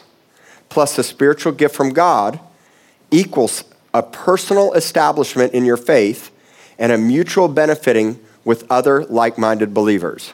plus 0.70 0.98
a 0.98 1.04
spiritual 1.04 1.51
gift 1.51 1.75
from 1.75 1.92
God 1.92 2.39
equals 3.12 3.63
a 3.93 4.03
personal 4.03 4.74
establishment 4.74 5.53
in 5.53 5.65
your 5.65 5.77
faith 5.77 6.31
and 6.77 6.91
a 6.91 6.97
mutual 6.97 7.47
benefiting 7.47 8.19
with 8.43 8.69
other 8.69 9.05
like 9.05 9.38
minded 9.38 9.74
believers. 9.74 10.33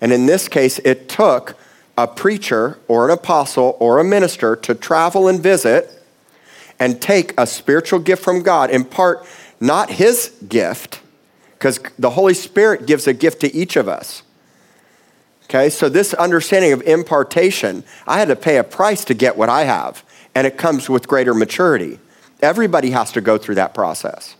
And 0.00 0.12
in 0.12 0.26
this 0.26 0.48
case, 0.48 0.78
it 0.80 1.08
took 1.08 1.56
a 1.98 2.06
preacher 2.06 2.78
or 2.88 3.04
an 3.04 3.10
apostle 3.10 3.76
or 3.78 3.98
a 3.98 4.04
minister 4.04 4.56
to 4.56 4.74
travel 4.74 5.28
and 5.28 5.42
visit 5.42 6.02
and 6.78 7.00
take 7.00 7.34
a 7.38 7.46
spiritual 7.46 7.98
gift 7.98 8.22
from 8.22 8.42
God, 8.42 8.70
impart 8.70 9.26
not 9.60 9.90
his 9.90 10.32
gift, 10.48 11.00
because 11.52 11.78
the 11.98 12.10
Holy 12.10 12.32
Spirit 12.32 12.86
gives 12.86 13.06
a 13.06 13.12
gift 13.12 13.42
to 13.42 13.54
each 13.54 13.76
of 13.76 13.86
us. 13.86 14.22
Okay, 15.44 15.68
so 15.68 15.90
this 15.90 16.14
understanding 16.14 16.72
of 16.72 16.80
impartation, 16.82 17.84
I 18.06 18.18
had 18.18 18.28
to 18.28 18.36
pay 18.36 18.56
a 18.56 18.64
price 18.64 19.04
to 19.06 19.14
get 19.14 19.36
what 19.36 19.50
I 19.50 19.64
have, 19.64 20.02
and 20.34 20.46
it 20.46 20.56
comes 20.56 20.88
with 20.88 21.08
greater 21.08 21.34
maturity. 21.34 21.98
Everybody 22.40 22.90
has 22.90 23.12
to 23.12 23.20
go 23.20 23.38
through 23.38 23.56
that 23.56 23.74
process. 23.74 24.36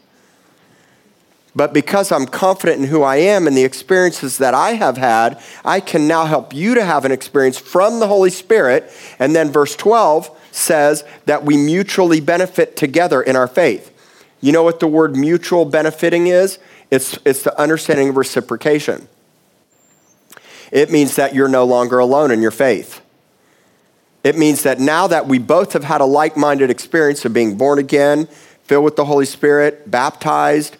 But 1.55 1.73
because 1.73 2.13
I'm 2.13 2.27
confident 2.27 2.81
in 2.81 2.89
who 2.89 3.03
I 3.03 3.17
am 3.17 3.47
and 3.47 3.57
the 3.57 3.65
experiences 3.65 4.39
that 4.39 4.55
I 4.55 4.73
have 4.73 4.97
had, 4.97 5.43
I 5.65 5.81
can 5.81 6.07
now 6.07 6.25
help 6.25 6.55
you 6.55 6.75
to 6.75 6.85
have 6.85 7.05
an 7.05 7.13
experience 7.13 7.59
from 7.59 7.99
the 7.99 8.07
Holy 8.07 8.31
Spirit. 8.31 8.91
And 9.19 9.35
then 9.35 9.51
verse 9.51 9.75
12 9.75 10.37
says 10.53 11.05
that 11.27 11.45
we 11.45 11.57
mutually 11.57 12.21
benefit 12.21 12.77
together 12.77 13.21
in 13.21 13.35
our 13.35 13.49
faith. 13.49 13.93
You 14.41 14.53
know 14.53 14.63
what 14.63 14.81
the 14.81 14.87
word 14.87 15.17
mutual 15.17 15.65
benefiting 15.65 16.29
is? 16.29 16.59
It's, 16.91 17.19
it's 17.25 17.43
the 17.43 17.59
understanding 17.61 18.11
of 18.11 18.17
reciprocation. 18.17 19.09
It 20.73 20.91
means 20.91 21.17
that 21.17 21.35
you're 21.35 21.49
no 21.49 21.65
longer 21.65 21.99
alone 21.99 22.31
in 22.31 22.41
your 22.43 22.51
faith. 22.53 23.01
It 24.23 24.37
means 24.37 24.63
that 24.65 24.79
now 24.79 25.07
that 25.07 25.27
we 25.27 25.39
both 25.39 25.73
have 25.73 25.85
had 25.85 26.01
a 26.01 26.05
like 26.05 26.37
minded 26.37 26.71
experience 26.71 27.25
of 27.25 27.33
being 27.33 27.57
born 27.57 27.79
again, 27.79 28.27
filled 28.65 28.85
with 28.85 28.97
the 28.97 29.07
Holy 29.07 29.25
Spirit, 29.25 29.91
baptized, 29.91 30.77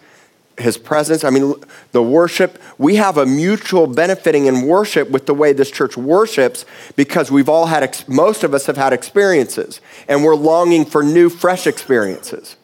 his 0.57 0.77
presence. 0.77 1.23
I 1.23 1.29
mean, 1.29 1.55
the 1.91 2.03
worship, 2.03 2.61
we 2.77 2.95
have 2.95 3.17
a 3.17 3.25
mutual 3.25 3.87
benefiting 3.87 4.45
in 4.45 4.63
worship 4.67 5.09
with 5.09 5.25
the 5.25 5.33
way 5.33 5.53
this 5.53 5.71
church 5.71 5.97
worships 5.97 6.65
because 6.95 7.31
we've 7.31 7.49
all 7.49 7.65
had, 7.65 8.03
most 8.07 8.43
of 8.43 8.53
us 8.53 8.67
have 8.67 8.77
had 8.77 8.93
experiences 8.93 9.81
and 10.07 10.23
we're 10.23 10.35
longing 10.35 10.85
for 10.85 11.03
new, 11.03 11.29
fresh 11.29 11.67
experiences. 11.67 12.55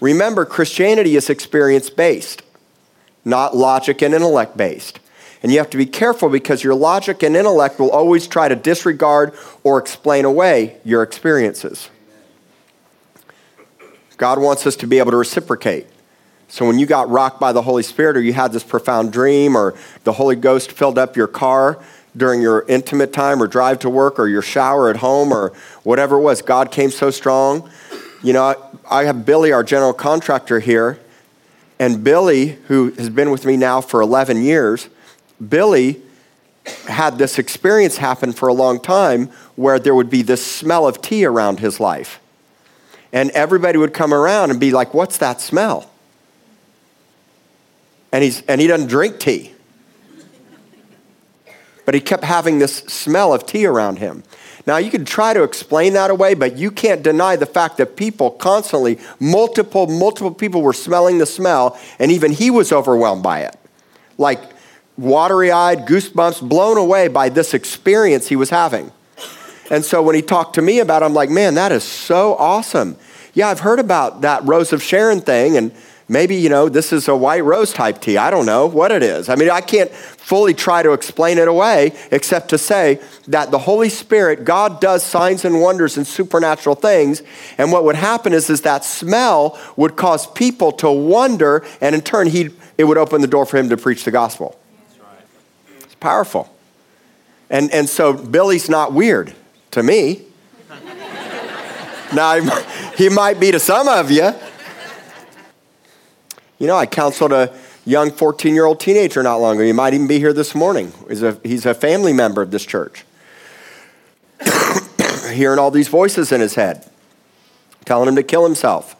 Remember, 0.00 0.44
Christianity 0.44 1.16
is 1.16 1.30
experience 1.30 1.88
based, 1.88 2.42
not 3.24 3.56
logic 3.56 4.02
and 4.02 4.14
intellect 4.14 4.56
based. 4.56 4.98
And 5.42 5.50
you 5.50 5.58
have 5.58 5.70
to 5.70 5.76
be 5.76 5.86
careful 5.86 6.28
because 6.28 6.62
your 6.62 6.74
logic 6.74 7.22
and 7.22 7.36
intellect 7.36 7.80
will 7.80 7.90
always 7.90 8.26
try 8.26 8.48
to 8.48 8.54
disregard 8.54 9.34
or 9.64 9.78
explain 9.78 10.24
away 10.24 10.76
your 10.84 11.02
experiences. 11.02 11.90
God 14.16 14.40
wants 14.40 14.66
us 14.66 14.76
to 14.76 14.86
be 14.86 14.98
able 14.98 15.10
to 15.10 15.16
reciprocate. 15.16 15.86
So 16.46 16.66
when 16.66 16.78
you 16.78 16.86
got 16.86 17.08
rocked 17.08 17.40
by 17.40 17.52
the 17.52 17.62
Holy 17.62 17.82
Spirit 17.82 18.16
or 18.16 18.20
you 18.20 18.34
had 18.34 18.52
this 18.52 18.62
profound 18.62 19.12
dream 19.12 19.56
or 19.56 19.74
the 20.04 20.12
Holy 20.12 20.36
Ghost 20.36 20.70
filled 20.70 20.98
up 20.98 21.16
your 21.16 21.26
car 21.26 21.82
during 22.16 22.42
your 22.42 22.64
intimate 22.68 23.12
time 23.12 23.42
or 23.42 23.46
drive 23.46 23.78
to 23.80 23.90
work 23.90 24.18
or 24.18 24.28
your 24.28 24.42
shower 24.42 24.90
at 24.90 24.96
home 24.96 25.32
or 25.32 25.52
whatever 25.82 26.18
it 26.18 26.20
was, 26.20 26.42
God 26.42 26.70
came 26.70 26.90
so 26.90 27.10
strong. 27.10 27.68
You 28.22 28.34
know, 28.34 28.54
I 28.88 29.04
have 29.04 29.24
Billy, 29.24 29.50
our 29.50 29.64
general 29.64 29.94
contractor 29.94 30.60
here, 30.60 31.00
and 31.78 32.04
Billy, 32.04 32.58
who 32.68 32.92
has 32.92 33.08
been 33.08 33.30
with 33.30 33.44
me 33.44 33.56
now 33.56 33.80
for 33.80 34.00
11 34.00 34.42
years, 34.42 34.88
Billy 35.48 36.00
had 36.88 37.18
this 37.18 37.38
experience 37.38 37.96
happen 37.96 38.32
for 38.32 38.48
a 38.48 38.52
long 38.52 38.80
time 38.80 39.26
where 39.56 39.78
there 39.78 39.94
would 39.94 40.10
be 40.10 40.22
this 40.22 40.44
smell 40.44 40.86
of 40.86 41.02
tea 41.02 41.24
around 41.24 41.60
his 41.60 41.80
life. 41.80 42.20
And 43.12 43.30
everybody 43.32 43.78
would 43.78 43.92
come 43.92 44.14
around 44.14 44.50
and 44.50 44.60
be 44.60 44.70
like, 44.70 44.94
What's 44.94 45.18
that 45.18 45.40
smell? 45.40 45.92
and, 48.12 48.22
he's, 48.22 48.42
and 48.42 48.60
he 48.60 48.66
doesn't 48.66 48.88
drink 48.88 49.18
tea. 49.18 49.52
But 51.84 51.94
he 51.94 52.00
kept 52.00 52.22
having 52.22 52.58
this 52.58 52.76
smell 52.76 53.32
of 53.32 53.44
tea 53.46 53.66
around 53.66 53.98
him. 53.98 54.22
Now, 54.66 54.76
you 54.76 54.90
can 54.90 55.04
try 55.04 55.34
to 55.34 55.42
explain 55.42 55.94
that 55.94 56.10
away, 56.10 56.34
but 56.34 56.56
you 56.56 56.70
can't 56.70 57.02
deny 57.02 57.34
the 57.34 57.46
fact 57.46 57.78
that 57.78 57.96
people 57.96 58.30
constantly, 58.30 59.00
multiple, 59.18 59.88
multiple 59.88 60.32
people 60.32 60.62
were 60.62 60.72
smelling 60.72 61.18
the 61.18 61.26
smell, 61.26 61.76
and 61.98 62.12
even 62.12 62.30
he 62.30 62.50
was 62.50 62.70
overwhelmed 62.70 63.24
by 63.24 63.40
it. 63.40 63.56
Like 64.18 64.40
watery 65.02 65.50
eyed, 65.50 65.86
goosebumps, 65.86 66.46
blown 66.48 66.78
away 66.78 67.08
by 67.08 67.28
this 67.28 67.54
experience 67.54 68.28
he 68.28 68.36
was 68.36 68.50
having. 68.50 68.92
And 69.70 69.84
so 69.84 70.02
when 70.02 70.14
he 70.14 70.22
talked 70.22 70.54
to 70.56 70.62
me 70.62 70.80
about 70.80 71.02
it, 71.02 71.06
I'm 71.06 71.14
like, 71.14 71.30
man, 71.30 71.54
that 71.54 71.72
is 71.72 71.84
so 71.84 72.34
awesome. 72.36 72.96
Yeah, 73.34 73.48
I've 73.48 73.60
heard 73.60 73.78
about 73.78 74.20
that 74.20 74.44
Rose 74.44 74.72
of 74.72 74.82
Sharon 74.82 75.20
thing, 75.20 75.56
and 75.56 75.72
Maybe, 76.12 76.36
you 76.36 76.50
know, 76.50 76.68
this 76.68 76.92
is 76.92 77.08
a 77.08 77.16
white 77.16 77.42
rose 77.42 77.72
type 77.72 78.02
tea. 78.02 78.18
I 78.18 78.30
don't 78.30 78.44
know 78.44 78.66
what 78.66 78.92
it 78.92 79.02
is. 79.02 79.30
I 79.30 79.34
mean, 79.34 79.48
I 79.48 79.62
can't 79.62 79.90
fully 79.90 80.52
try 80.52 80.82
to 80.82 80.92
explain 80.92 81.38
it 81.38 81.48
away 81.48 81.92
except 82.10 82.50
to 82.50 82.58
say 82.58 83.00
that 83.28 83.50
the 83.50 83.58
Holy 83.58 83.88
Spirit, 83.88 84.44
God 84.44 84.78
does 84.78 85.02
signs 85.02 85.44
and 85.46 85.62
wonders 85.62 85.96
and 85.96 86.06
supernatural 86.06 86.74
things. 86.74 87.22
And 87.56 87.72
what 87.72 87.84
would 87.84 87.96
happen 87.96 88.34
is, 88.34 88.50
is 88.50 88.60
that 88.60 88.84
smell 88.84 89.58
would 89.76 89.96
cause 89.96 90.26
people 90.26 90.72
to 90.72 90.90
wonder, 90.90 91.64
and 91.80 91.94
in 91.94 92.02
turn, 92.02 92.26
he 92.26 92.50
it 92.76 92.84
would 92.84 92.98
open 92.98 93.22
the 93.22 93.26
door 93.26 93.46
for 93.46 93.56
him 93.56 93.70
to 93.70 93.78
preach 93.78 94.04
the 94.04 94.10
gospel. 94.10 94.58
Powerful. 96.02 96.52
And, 97.48 97.70
and 97.70 97.88
so 97.88 98.12
Billy's 98.12 98.68
not 98.68 98.92
weird 98.92 99.32
to 99.70 99.84
me. 99.84 100.22
now, 102.12 102.40
he 102.96 103.08
might 103.08 103.38
be 103.38 103.52
to 103.52 103.60
some 103.60 103.86
of 103.86 104.10
you. 104.10 104.32
You 106.58 106.66
know, 106.66 106.76
I 106.76 106.86
counseled 106.86 107.32
a 107.32 107.56
young 107.84 108.10
14 108.10 108.52
year 108.52 108.64
old 108.64 108.80
teenager 108.80 109.22
not 109.22 109.36
long 109.36 109.58
ago. 109.58 109.64
He 109.64 109.70
might 109.70 109.94
even 109.94 110.08
be 110.08 110.18
here 110.18 110.32
this 110.32 110.56
morning. 110.56 110.92
He's 111.08 111.22
a, 111.22 111.38
he's 111.44 111.66
a 111.66 111.72
family 111.72 112.12
member 112.12 112.42
of 112.42 112.50
this 112.50 112.66
church. 112.66 113.04
Hearing 115.32 115.60
all 115.60 115.70
these 115.70 115.86
voices 115.86 116.32
in 116.32 116.40
his 116.40 116.56
head, 116.56 116.84
telling 117.84 118.08
him 118.08 118.16
to 118.16 118.24
kill 118.24 118.42
himself. 118.42 118.96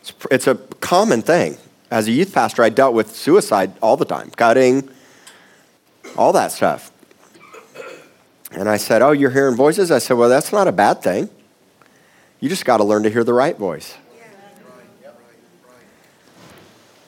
It's, 0.00 0.14
it's 0.30 0.46
a 0.46 0.54
common 0.80 1.20
thing. 1.20 1.58
As 1.90 2.08
a 2.08 2.12
youth 2.12 2.32
pastor, 2.32 2.62
I 2.62 2.70
dealt 2.70 2.94
with 2.94 3.14
suicide 3.14 3.72
all 3.82 3.98
the 3.98 4.06
time, 4.06 4.30
cutting, 4.30 4.88
all 6.16 6.32
that 6.32 6.52
stuff. 6.52 6.92
And 8.52 8.68
I 8.68 8.76
said, 8.76 9.02
Oh, 9.02 9.12
you're 9.12 9.30
hearing 9.30 9.56
voices? 9.56 9.90
I 9.90 9.98
said, 9.98 10.14
Well, 10.14 10.28
that's 10.28 10.52
not 10.52 10.68
a 10.68 10.72
bad 10.72 11.02
thing. 11.02 11.28
You 12.40 12.48
just 12.48 12.64
got 12.64 12.78
to 12.78 12.84
learn 12.84 13.02
to 13.04 13.10
hear 13.10 13.24
the 13.24 13.32
right 13.32 13.56
voice 13.56 13.94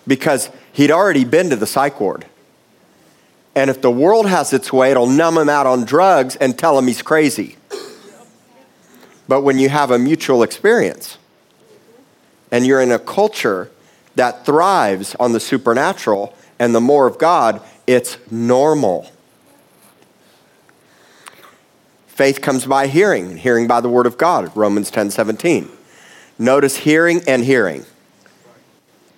because 0.06 0.50
he'd 0.72 0.90
already 0.90 1.24
been 1.24 1.50
to 1.50 1.56
the 1.56 1.66
psych 1.66 2.00
ward. 2.00 2.24
And 3.54 3.70
if 3.70 3.82
the 3.82 3.90
world 3.90 4.28
has 4.28 4.52
its 4.52 4.72
way, 4.72 4.90
it'll 4.90 5.06
numb 5.06 5.36
him 5.36 5.48
out 5.48 5.66
on 5.66 5.84
drugs 5.84 6.36
and 6.36 6.58
tell 6.58 6.78
him 6.78 6.86
he's 6.86 7.02
crazy. 7.02 7.56
But 9.28 9.42
when 9.42 9.58
you 9.58 9.68
have 9.68 9.90
a 9.90 9.98
mutual 9.98 10.42
experience 10.42 11.18
and 12.50 12.66
you're 12.66 12.80
in 12.80 12.90
a 12.90 12.98
culture 12.98 13.70
that 14.14 14.46
thrives 14.46 15.14
on 15.20 15.32
the 15.32 15.40
supernatural 15.40 16.34
and 16.58 16.74
the 16.74 16.80
more 16.80 17.06
of 17.06 17.18
God, 17.18 17.60
it's 17.88 18.18
normal. 18.30 19.10
Faith 22.06 22.42
comes 22.42 22.66
by 22.66 22.86
hearing, 22.86 23.30
and 23.30 23.38
hearing 23.38 23.66
by 23.66 23.80
the 23.80 23.88
word 23.88 24.04
of 24.04 24.18
God, 24.18 24.54
Romans 24.54 24.90
10 24.90 25.10
17. 25.10 25.70
Notice 26.38 26.76
hearing 26.76 27.22
and 27.26 27.44
hearing. 27.44 27.86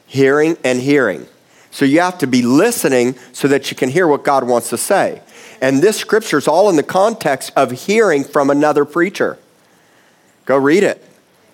Hearing 0.06 0.56
and 0.62 0.80
hearing. 0.80 1.26
So 1.72 1.84
you 1.84 2.00
have 2.00 2.18
to 2.18 2.28
be 2.28 2.42
listening 2.42 3.16
so 3.32 3.48
that 3.48 3.72
you 3.72 3.76
can 3.76 3.88
hear 3.88 4.06
what 4.06 4.22
God 4.22 4.46
wants 4.46 4.70
to 4.70 4.76
say. 4.76 5.20
And 5.60 5.82
this 5.82 5.96
scripture 5.96 6.38
is 6.38 6.46
all 6.46 6.70
in 6.70 6.76
the 6.76 6.84
context 6.84 7.52
of 7.56 7.72
hearing 7.72 8.22
from 8.22 8.50
another 8.50 8.84
preacher. 8.84 9.36
Go 10.46 10.56
read 10.56 10.84
it. 10.84 11.04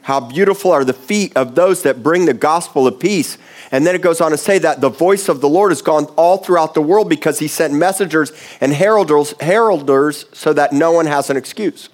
How 0.06 0.20
beautiful 0.20 0.70
are 0.70 0.84
the 0.84 0.92
feet 0.92 1.32
of 1.36 1.56
those 1.56 1.82
that 1.82 2.00
bring 2.00 2.26
the 2.26 2.32
gospel 2.32 2.86
of 2.86 3.00
peace. 3.00 3.38
And 3.72 3.84
then 3.84 3.96
it 3.96 4.02
goes 4.02 4.20
on 4.20 4.30
to 4.30 4.38
say 4.38 4.56
that 4.60 4.80
the 4.80 4.88
voice 4.88 5.28
of 5.28 5.40
the 5.40 5.48
Lord 5.48 5.72
has 5.72 5.82
gone 5.82 6.04
all 6.14 6.38
throughout 6.38 6.74
the 6.74 6.80
world 6.80 7.08
because 7.08 7.40
he 7.40 7.48
sent 7.48 7.74
messengers 7.74 8.30
and 8.60 8.72
heralders, 8.72 9.34
heralders 9.38 10.32
so 10.32 10.52
that 10.52 10.72
no 10.72 10.92
one 10.92 11.06
has 11.06 11.28
an 11.28 11.36
excuse. 11.36 11.88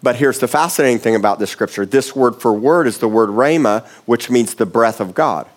But 0.00 0.14
here's 0.14 0.38
the 0.38 0.46
fascinating 0.46 1.00
thing 1.00 1.16
about 1.16 1.40
this 1.40 1.50
scripture 1.50 1.84
this 1.84 2.14
word 2.14 2.40
for 2.40 2.52
word 2.52 2.86
is 2.86 2.98
the 2.98 3.08
word 3.08 3.30
rhema, 3.30 3.84
which 4.06 4.30
means 4.30 4.54
the 4.54 4.64
breath 4.64 5.00
of 5.00 5.12
God. 5.12 5.48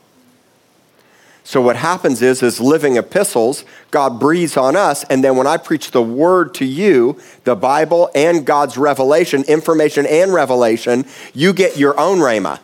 So 1.44 1.60
what 1.62 1.76
happens 1.76 2.22
is, 2.22 2.44
is 2.44 2.60
living 2.60 2.98
epistles, 2.98 3.66
God 3.90 4.20
breathes 4.20 4.58
on 4.58 4.76
us, 4.76 5.04
and 5.06 5.24
then 5.24 5.36
when 5.38 5.48
I 5.48 5.58
preach 5.58 5.92
the 5.92 6.02
word 6.02 6.54
to 6.56 6.66
you, 6.66 7.20
the 7.46 7.56
Bible 7.56 8.12
and 8.14 8.46
God's 8.46 8.78
revelation, 8.78 9.44
information 9.44 10.06
and 10.06 10.34
revelation, 10.34 11.06
you 11.34 11.52
get 11.52 11.78
your 11.78 12.00
own 12.00 12.20
rhema. 12.20 12.60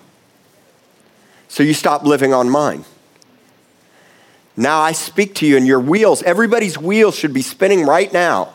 So 1.48 1.64
you 1.64 1.74
stop 1.74 2.04
living 2.04 2.34
on 2.34 2.50
mine. 2.50 2.86
Now 4.56 4.80
I 4.80 4.92
speak 4.92 5.36
to 5.36 5.48
you, 5.48 5.58
and 5.58 5.66
your 5.66 5.80
wheels, 5.80 6.22
everybody's 6.24 6.78
wheels 6.78 7.16
should 7.16 7.34
be 7.34 7.42
spinning 7.42 7.86
right 7.86 8.12
now 8.14 8.54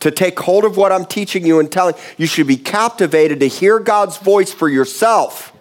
to 0.00 0.10
take 0.10 0.38
hold 0.40 0.64
of 0.64 0.78
what 0.78 0.92
I'm 0.92 1.04
teaching 1.04 1.44
you 1.44 1.60
and 1.60 1.70
telling. 1.70 1.94
You 2.16 2.26
should 2.26 2.46
be 2.46 2.56
captivated 2.56 3.40
to 3.40 3.46
hear 3.48 3.78
God's 3.78 4.16
voice 4.16 4.52
for 4.52 4.68
yourself 4.68 5.52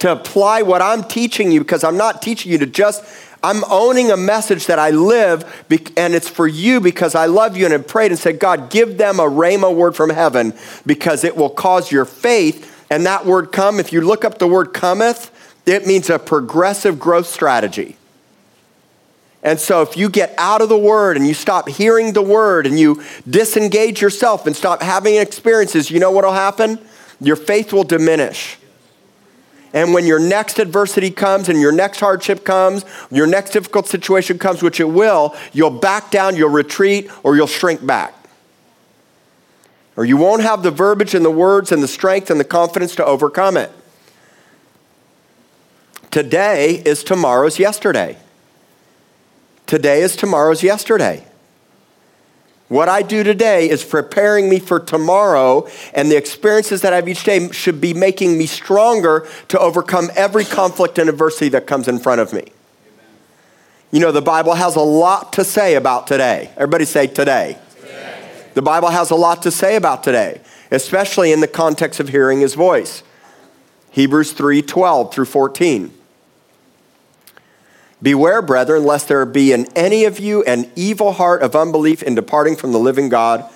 to 0.00 0.12
apply 0.12 0.62
what 0.62 0.82
I'm 0.82 1.04
teaching 1.04 1.50
you 1.50 1.60
because 1.60 1.84
I'm 1.84 1.96
not 1.96 2.22
teaching 2.22 2.52
you 2.52 2.58
to 2.58 2.66
just, 2.66 3.04
I'm 3.42 3.62
owning 3.64 4.10
a 4.10 4.16
message 4.16 4.66
that 4.66 4.78
I 4.78 4.90
live 4.90 5.44
and 5.96 6.14
it's 6.14 6.28
for 6.28 6.46
you 6.46 6.80
because 6.80 7.14
I 7.14 7.26
love 7.26 7.56
you 7.56 7.64
and 7.64 7.72
have 7.72 7.86
prayed 7.86 8.10
and 8.10 8.18
said, 8.18 8.38
God, 8.38 8.70
give 8.70 8.98
them 8.98 9.20
a 9.20 9.24
rhema 9.24 9.74
word 9.74 9.94
from 9.94 10.10
heaven 10.10 10.54
because 10.86 11.24
it 11.24 11.36
will 11.36 11.50
cause 11.50 11.92
your 11.92 12.04
faith. 12.04 12.86
And 12.90 13.06
that 13.06 13.26
word 13.26 13.52
come, 13.52 13.78
if 13.80 13.92
you 13.92 14.00
look 14.00 14.24
up 14.24 14.38
the 14.38 14.48
word 14.48 14.72
cometh, 14.72 15.30
it 15.66 15.86
means 15.86 16.08
a 16.08 16.18
progressive 16.18 16.98
growth 16.98 17.26
strategy. 17.26 17.96
And 19.42 19.60
so, 19.60 19.82
if 19.82 19.96
you 19.96 20.08
get 20.08 20.34
out 20.36 20.62
of 20.62 20.68
the 20.68 20.78
word 20.78 21.16
and 21.16 21.26
you 21.26 21.34
stop 21.34 21.68
hearing 21.68 22.12
the 22.12 22.22
word 22.22 22.66
and 22.66 22.78
you 22.78 23.02
disengage 23.28 24.02
yourself 24.02 24.46
and 24.46 24.56
stop 24.56 24.82
having 24.82 25.14
experiences, 25.14 25.90
you 25.90 26.00
know 26.00 26.10
what 26.10 26.24
will 26.24 26.32
happen? 26.32 26.78
Your 27.20 27.36
faith 27.36 27.72
will 27.72 27.84
diminish. 27.84 28.58
And 29.78 29.94
when 29.94 30.06
your 30.06 30.18
next 30.18 30.58
adversity 30.58 31.08
comes 31.08 31.48
and 31.48 31.60
your 31.60 31.70
next 31.70 32.00
hardship 32.00 32.44
comes, 32.44 32.84
your 33.12 33.28
next 33.28 33.50
difficult 33.50 33.86
situation 33.86 34.36
comes, 34.36 34.60
which 34.60 34.80
it 34.80 34.88
will, 34.88 35.36
you'll 35.52 35.70
back 35.70 36.10
down, 36.10 36.34
you'll 36.34 36.48
retreat, 36.48 37.08
or 37.22 37.36
you'll 37.36 37.46
shrink 37.46 37.86
back. 37.86 38.12
Or 39.94 40.04
you 40.04 40.16
won't 40.16 40.42
have 40.42 40.64
the 40.64 40.72
verbiage 40.72 41.14
and 41.14 41.24
the 41.24 41.30
words 41.30 41.70
and 41.70 41.80
the 41.80 41.86
strength 41.86 42.28
and 42.28 42.40
the 42.40 42.44
confidence 42.44 42.96
to 42.96 43.04
overcome 43.04 43.56
it. 43.56 43.70
Today 46.10 46.82
is 46.84 47.04
tomorrow's 47.04 47.60
yesterday. 47.60 48.16
Today 49.68 50.00
is 50.00 50.16
tomorrow's 50.16 50.64
yesterday. 50.64 51.24
What 52.68 52.90
I 52.90 53.00
do 53.00 53.22
today 53.22 53.68
is 53.68 53.82
preparing 53.82 54.48
me 54.48 54.58
for 54.58 54.78
tomorrow, 54.78 55.66
and 55.94 56.10
the 56.10 56.16
experiences 56.16 56.82
that 56.82 56.92
I 56.92 56.96
have 56.96 57.08
each 57.08 57.24
day 57.24 57.50
should 57.50 57.80
be 57.80 57.94
making 57.94 58.36
me 58.36 58.44
stronger 58.46 59.26
to 59.48 59.58
overcome 59.58 60.10
every 60.14 60.44
conflict 60.44 60.98
and 60.98 61.08
adversity 61.08 61.48
that 61.50 61.66
comes 61.66 61.88
in 61.88 61.98
front 61.98 62.20
of 62.20 62.32
me. 62.34 62.44
You 63.90 64.00
know, 64.00 64.12
the 64.12 64.20
Bible 64.20 64.52
has 64.52 64.76
a 64.76 64.82
lot 64.82 65.32
to 65.34 65.44
say 65.44 65.76
about 65.76 66.06
today. 66.06 66.50
Everybody 66.56 66.84
say 66.84 67.06
today. 67.06 67.56
today. 67.80 68.42
The 68.52 68.60
Bible 68.60 68.90
has 68.90 69.10
a 69.10 69.14
lot 69.14 69.42
to 69.44 69.50
say 69.50 69.76
about 69.76 70.04
today, 70.04 70.42
especially 70.70 71.32
in 71.32 71.40
the 71.40 71.48
context 71.48 72.00
of 72.00 72.10
hearing 72.10 72.40
his 72.40 72.52
voice. 72.52 73.02
Hebrews 73.92 74.32
3 74.32 74.60
12 74.60 75.14
through 75.14 75.24
14. 75.24 75.97
Beware, 78.00 78.42
brethren, 78.42 78.84
lest 78.84 79.08
there 79.08 79.26
be 79.26 79.52
in 79.52 79.66
any 79.74 80.04
of 80.04 80.20
you 80.20 80.44
an 80.44 80.70
evil 80.76 81.12
heart 81.12 81.42
of 81.42 81.56
unbelief 81.56 82.02
in 82.02 82.14
departing 82.14 82.54
from 82.54 82.72
the 82.72 82.78
living 82.78 83.08
God, 83.08 83.48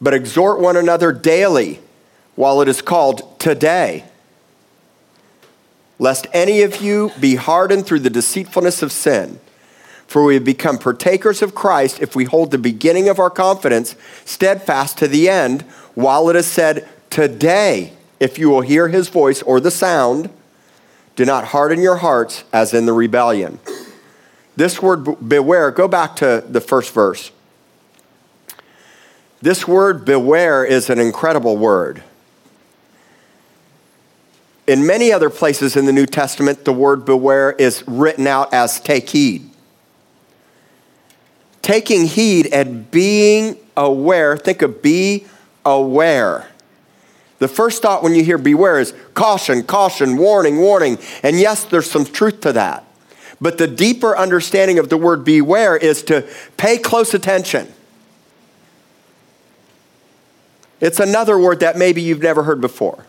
but 0.00 0.14
exhort 0.14 0.58
one 0.58 0.76
another 0.76 1.12
daily 1.12 1.80
while 2.34 2.60
it 2.60 2.68
is 2.68 2.82
called 2.82 3.38
today, 3.38 4.04
lest 6.00 6.26
any 6.32 6.62
of 6.62 6.82
you 6.82 7.12
be 7.20 7.36
hardened 7.36 7.86
through 7.86 8.00
the 8.00 8.10
deceitfulness 8.10 8.82
of 8.82 8.90
sin. 8.90 9.38
For 10.08 10.24
we 10.24 10.34
have 10.34 10.44
become 10.44 10.78
partakers 10.78 11.40
of 11.40 11.54
Christ 11.54 12.00
if 12.00 12.14
we 12.14 12.24
hold 12.24 12.50
the 12.50 12.58
beginning 12.58 13.08
of 13.08 13.18
our 13.18 13.30
confidence 13.30 13.94
steadfast 14.24 14.98
to 14.98 15.08
the 15.08 15.28
end, 15.28 15.62
while 15.94 16.28
it 16.28 16.36
is 16.36 16.46
said, 16.46 16.88
Today, 17.10 17.92
if 18.18 18.38
you 18.38 18.50
will 18.50 18.60
hear 18.60 18.88
his 18.88 19.08
voice 19.08 19.40
or 19.42 19.60
the 19.60 19.70
sound, 19.70 20.30
do 21.16 21.24
not 21.24 21.46
harden 21.46 21.80
your 21.80 21.96
hearts 21.96 22.44
as 22.52 22.74
in 22.74 22.86
the 22.86 22.92
rebellion. 22.92 23.58
This 24.56 24.80
word 24.80 25.28
beware, 25.28 25.70
go 25.70 25.88
back 25.88 26.16
to 26.16 26.44
the 26.48 26.60
first 26.60 26.92
verse. 26.92 27.30
This 29.42 29.68
word 29.68 30.04
beware 30.04 30.64
is 30.64 30.88
an 30.88 30.98
incredible 30.98 31.56
word. 31.56 32.02
In 34.66 34.86
many 34.86 35.12
other 35.12 35.28
places 35.28 35.76
in 35.76 35.84
the 35.84 35.92
New 35.92 36.06
Testament, 36.06 36.64
the 36.64 36.72
word 36.72 37.04
beware 37.04 37.52
is 37.52 37.84
written 37.86 38.26
out 38.26 38.54
as 38.54 38.80
take 38.80 39.10
heed. 39.10 39.50
Taking 41.60 42.06
heed 42.06 42.46
and 42.52 42.90
being 42.90 43.58
aware, 43.76 44.36
think 44.36 44.62
of 44.62 44.80
be 44.80 45.26
aware. 45.64 46.48
The 47.38 47.48
first 47.48 47.82
thought 47.82 48.02
when 48.02 48.14
you 48.14 48.24
hear 48.24 48.38
beware 48.38 48.78
is 48.78 48.94
caution, 49.14 49.64
caution, 49.64 50.16
warning, 50.16 50.58
warning. 50.58 50.98
And 51.22 51.38
yes, 51.38 51.64
there's 51.64 51.90
some 51.90 52.04
truth 52.04 52.40
to 52.42 52.52
that. 52.52 52.84
But 53.40 53.58
the 53.58 53.66
deeper 53.66 54.16
understanding 54.16 54.78
of 54.78 54.88
the 54.88 54.96
word 54.96 55.24
beware 55.24 55.76
is 55.76 56.02
to 56.04 56.26
pay 56.56 56.78
close 56.78 57.12
attention. 57.12 57.72
It's 60.80 61.00
another 61.00 61.38
word 61.38 61.60
that 61.60 61.76
maybe 61.76 62.02
you've 62.02 62.22
never 62.22 62.44
heard 62.44 62.60
before. 62.60 63.06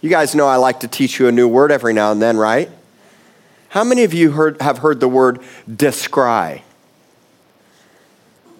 You 0.00 0.10
guys 0.10 0.34
know 0.34 0.46
I 0.46 0.56
like 0.56 0.80
to 0.80 0.88
teach 0.88 1.18
you 1.18 1.28
a 1.28 1.32
new 1.32 1.48
word 1.48 1.72
every 1.72 1.92
now 1.92 2.12
and 2.12 2.20
then, 2.20 2.36
right? 2.36 2.70
How 3.70 3.84
many 3.84 4.04
of 4.04 4.14
you 4.14 4.32
heard, 4.32 4.60
have 4.62 4.78
heard 4.78 5.00
the 5.00 5.08
word 5.08 5.40
descry? 5.72 6.62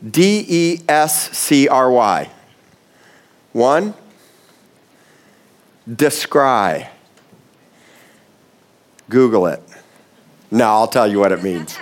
D 0.09 0.45
E 0.49 0.81
S 0.89 1.37
C 1.37 1.69
R 1.69 1.91
Y. 1.91 2.31
One, 3.53 3.95
descry. 5.97 6.89
Google 9.09 9.47
it. 9.47 9.63
No, 10.51 10.67
I'll 10.67 10.89
tell 10.89 11.11
you 11.11 11.19
what 11.19 11.33
it 11.33 11.43
means. 11.43 11.77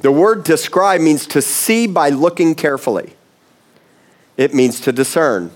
the 0.00 0.12
word 0.12 0.44
descry 0.44 0.98
means 0.98 1.26
to 1.28 1.42
see 1.42 1.86
by 1.86 2.10
looking 2.10 2.54
carefully, 2.54 3.14
it 4.36 4.54
means 4.54 4.80
to 4.80 4.92
discern. 4.92 5.50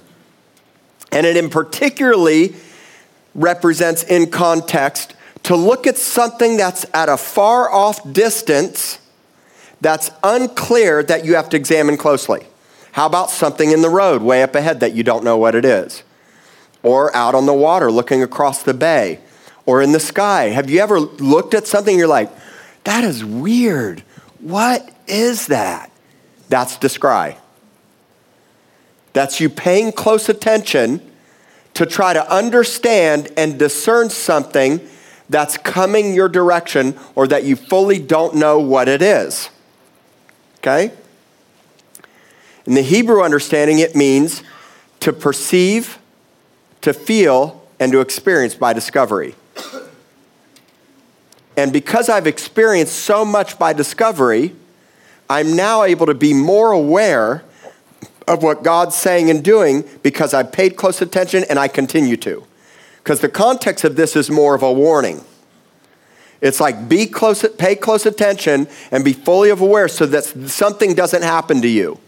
And 1.13 1.27
it 1.27 1.37
in 1.37 1.51
particularly 1.51 2.57
represents 3.35 4.03
in 4.03 4.31
context 4.31 5.15
to 5.45 5.55
look 5.55 5.87
at 5.87 5.97
something 5.97 6.57
that's 6.57 6.85
at 6.93 7.09
a 7.09 7.17
far 7.17 7.71
off 7.73 8.13
distance 8.13 8.99
that's 9.81 10.11
unclear 10.25 11.03
that 11.05 11.25
you 11.25 11.37
have 11.37 11.49
to 11.51 11.57
examine 11.57 11.97
closely. 11.97 12.45
How 12.93 13.07
about 13.07 13.31
something 13.31 13.71
in 13.71 13.83
the 13.83 13.91
road 13.91 14.23
way 14.23 14.43
up 14.43 14.55
ahead 14.55 14.81
that 14.81 14.95
you 14.95 15.05
don't 15.05 15.23
know 15.23 15.37
what 15.37 15.55
it 15.55 15.65
is? 15.65 16.03
Or 16.87 17.15
out 17.17 17.35
on 17.35 17.47
the 17.47 17.53
water 17.53 17.91
looking 17.91 18.23
across 18.23 18.63
the 18.63 18.73
bay 18.73 19.19
or 19.65 19.83
in 19.83 19.91
the 19.91 19.99
sky. 19.99 20.51
Have 20.51 20.71
you 20.71 20.79
ever 20.79 21.01
looked 21.01 21.53
at 21.53 21.67
something 21.67 21.99
you're 21.99 22.07
like, 22.07 22.31
that 22.85 23.03
is 23.03 23.25
weird. 23.25 24.05
What 24.39 24.89
is 25.09 25.49
that? 25.49 25.91
That's 26.49 26.79
descry. 26.79 27.37
That's 29.13 29.41
you 29.41 29.49
paying 29.49 29.91
close 29.91 30.29
attention 30.29 31.01
to 31.75 31.87
try 31.87 32.13
to 32.13 32.33
understand 32.33 33.33
and 33.37 33.59
discern 33.59 34.09
something 34.09 34.81
that's 35.29 35.57
coming 35.57 36.15
your 36.15 36.29
direction 36.29 36.97
or 37.17 37.27
that 37.27 37.43
you 37.43 37.57
fully 37.57 37.99
don't 37.99 38.37
know 38.37 38.61
what 38.61 38.87
it 38.87 39.03
is. 39.03 39.51
Okay? 40.59 40.93
In 42.65 42.75
the 42.75 42.83
Hebrew 42.83 43.23
understanding, 43.23 43.81
it 43.81 43.97
means 43.97 44.45
to 45.01 45.13
perceive, 45.13 45.99
to 46.87 46.95
feel, 46.95 47.69
and 47.81 47.91
to 47.91 48.01
experience 48.01 48.55
by 48.55 48.73
discovery. 48.73 49.35
And 51.57 51.73
because 51.73 52.09
I've 52.09 52.29
experienced 52.29 52.95
so 52.95 53.25
much 53.25 53.59
by 53.59 53.73
discovery, 53.73 54.55
I'm 55.29 55.57
now 55.57 55.83
able 55.83 56.07
to 56.07 56.15
be 56.15 56.33
more 56.33 56.71
aware 56.71 57.43
of 58.29 58.45
what 58.45 58.63
God's 58.63 58.95
saying 58.95 59.31
and 59.31 59.43
doing 59.43 59.83
because 60.05 60.33
I 60.33 60.45
paid 60.45 60.77
close 60.77 61.03
attention 61.03 61.45
and 61.51 61.59
I 61.59 61.67
continue 61.67 62.17
to. 62.19 62.45
Because 62.99 63.21
the 63.21 63.29
context 63.29 63.83
of 63.83 63.97
this 63.97 64.15
is 64.15 64.31
more 64.31 64.55
of 64.55 64.63
a 64.63 64.73
warning. 64.73 65.25
It's 66.41 66.61
like 66.61 66.89
be 66.89 67.07
close, 67.07 67.45
pay 67.59 67.75
close 67.75 68.07
attention 68.07 68.69
and 68.93 69.05
be 69.05 69.13
fully 69.13 69.51
aware 69.51 69.89
so 69.89 70.07
that 70.07 70.23
something 70.25 70.95
doesn't 70.95 71.23
happen 71.23 71.63
to 71.63 71.69
you. 71.69 71.99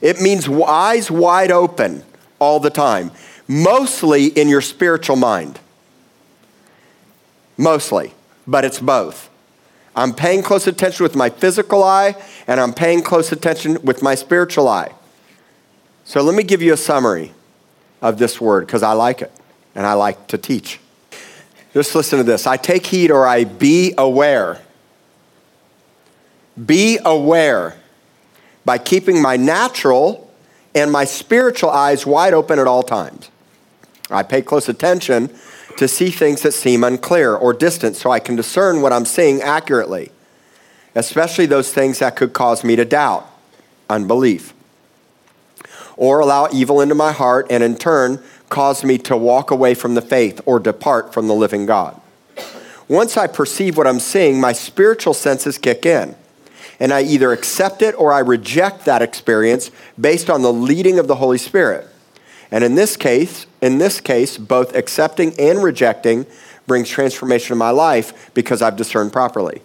It 0.00 0.18
means 0.18 0.48
eyes 0.48 1.10
wide 1.10 1.50
open 1.50 2.04
all 2.38 2.58
the 2.58 2.70
time, 2.70 3.10
mostly 3.48 4.26
in 4.26 4.48
your 4.48 4.60
spiritual 4.60 5.16
mind. 5.16 5.58
Mostly, 7.56 8.12
but 8.46 8.64
it's 8.64 8.78
both. 8.78 9.28
I'm 9.96 10.14
paying 10.14 10.42
close 10.42 10.68
attention 10.68 11.02
with 11.02 11.16
my 11.16 11.28
physical 11.28 11.82
eye, 11.82 12.14
and 12.46 12.60
I'm 12.60 12.72
paying 12.72 13.02
close 13.02 13.32
attention 13.32 13.82
with 13.82 14.00
my 14.00 14.14
spiritual 14.14 14.68
eye. 14.68 14.92
So 16.04 16.22
let 16.22 16.36
me 16.36 16.44
give 16.44 16.62
you 16.62 16.72
a 16.72 16.76
summary 16.76 17.32
of 18.00 18.18
this 18.18 18.40
word 18.40 18.66
because 18.66 18.82
I 18.82 18.92
like 18.92 19.22
it 19.22 19.32
and 19.74 19.84
I 19.84 19.94
like 19.94 20.28
to 20.28 20.38
teach. 20.38 20.78
Just 21.74 21.94
listen 21.94 22.18
to 22.18 22.24
this 22.24 22.46
I 22.46 22.56
take 22.56 22.86
heed 22.86 23.10
or 23.10 23.26
I 23.26 23.44
be 23.44 23.92
aware. 23.98 24.62
Be 26.64 26.98
aware 27.04 27.76
by 28.64 28.78
keeping 28.78 29.20
my 29.20 29.36
natural 29.36 30.32
and 30.74 30.90
my 30.90 31.04
spiritual 31.04 31.70
eyes 31.70 32.06
wide 32.06 32.34
open 32.34 32.58
at 32.58 32.66
all 32.66 32.82
times. 32.82 33.30
I 34.10 34.22
pay 34.22 34.42
close 34.42 34.68
attention 34.68 35.30
to 35.76 35.86
see 35.86 36.10
things 36.10 36.42
that 36.42 36.52
seem 36.52 36.82
unclear 36.82 37.34
or 37.34 37.52
distant 37.52 37.96
so 37.96 38.10
I 38.10 38.20
can 38.20 38.36
discern 38.36 38.82
what 38.82 38.92
I'm 38.92 39.04
seeing 39.04 39.42
accurately, 39.42 40.10
especially 40.94 41.46
those 41.46 41.72
things 41.72 41.98
that 42.00 42.16
could 42.16 42.32
cause 42.32 42.64
me 42.64 42.74
to 42.76 42.84
doubt, 42.84 43.26
unbelief, 43.88 44.54
or 45.96 46.20
allow 46.20 46.48
evil 46.52 46.80
into 46.80 46.94
my 46.94 47.12
heart 47.12 47.46
and 47.50 47.62
in 47.62 47.76
turn 47.76 48.22
cause 48.48 48.82
me 48.82 48.98
to 48.98 49.16
walk 49.16 49.50
away 49.50 49.74
from 49.74 49.94
the 49.94 50.02
faith 50.02 50.40
or 50.46 50.58
depart 50.58 51.12
from 51.12 51.28
the 51.28 51.34
living 51.34 51.66
God. 51.66 52.00
Once 52.88 53.16
I 53.16 53.26
perceive 53.26 53.76
what 53.76 53.86
I'm 53.86 54.00
seeing, 54.00 54.40
my 54.40 54.52
spiritual 54.52 55.12
senses 55.12 55.58
kick 55.58 55.84
in. 55.84 56.16
And 56.80 56.92
I 56.92 57.02
either 57.02 57.32
accept 57.32 57.82
it 57.82 57.94
or 57.96 58.12
I 58.12 58.20
reject 58.20 58.84
that 58.84 59.02
experience 59.02 59.70
based 60.00 60.30
on 60.30 60.42
the 60.42 60.52
leading 60.52 60.98
of 60.98 61.08
the 61.08 61.16
Holy 61.16 61.38
Spirit. 61.38 61.87
And 62.50 62.64
in 62.64 62.74
this 62.74 62.96
case, 62.96 63.46
in 63.60 63.78
this 63.78 64.00
case, 64.00 64.38
both 64.38 64.74
accepting 64.74 65.38
and 65.38 65.62
rejecting 65.62 66.26
brings 66.66 66.88
transformation 66.88 67.52
in 67.52 67.58
my 67.58 67.70
life 67.70 68.30
because 68.34 68.62
I've 68.62 68.76
discerned 68.76 69.12
properly. 69.12 69.62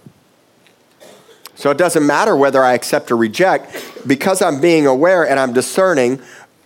So 1.56 1.70
it 1.70 1.78
doesn't 1.78 2.06
matter 2.06 2.36
whether 2.36 2.64
I 2.64 2.74
accept 2.74 3.12
or 3.12 3.18
reject, 3.18 4.08
because 4.08 4.42
I'm 4.42 4.60
being 4.60 4.88
aware 4.88 5.28
and 5.28 5.40
I'm 5.40 5.54
discerning 5.54 6.20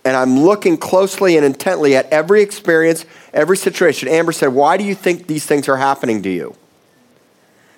and 0.04 0.16
I'm 0.16 0.40
looking 0.40 0.78
closely 0.78 1.36
and 1.36 1.44
intently 1.44 1.94
at 1.94 2.06
every 2.06 2.40
experience, 2.40 3.04
every 3.34 3.56
situation. 3.56 4.08
Amber 4.08 4.32
said, 4.32 4.48
Why 4.48 4.76
do 4.76 4.84
you 4.84 4.94
think 4.94 5.26
these 5.26 5.44
things 5.44 5.68
are 5.68 5.76
happening 5.76 6.22
to 6.22 6.30
you? 6.30 6.56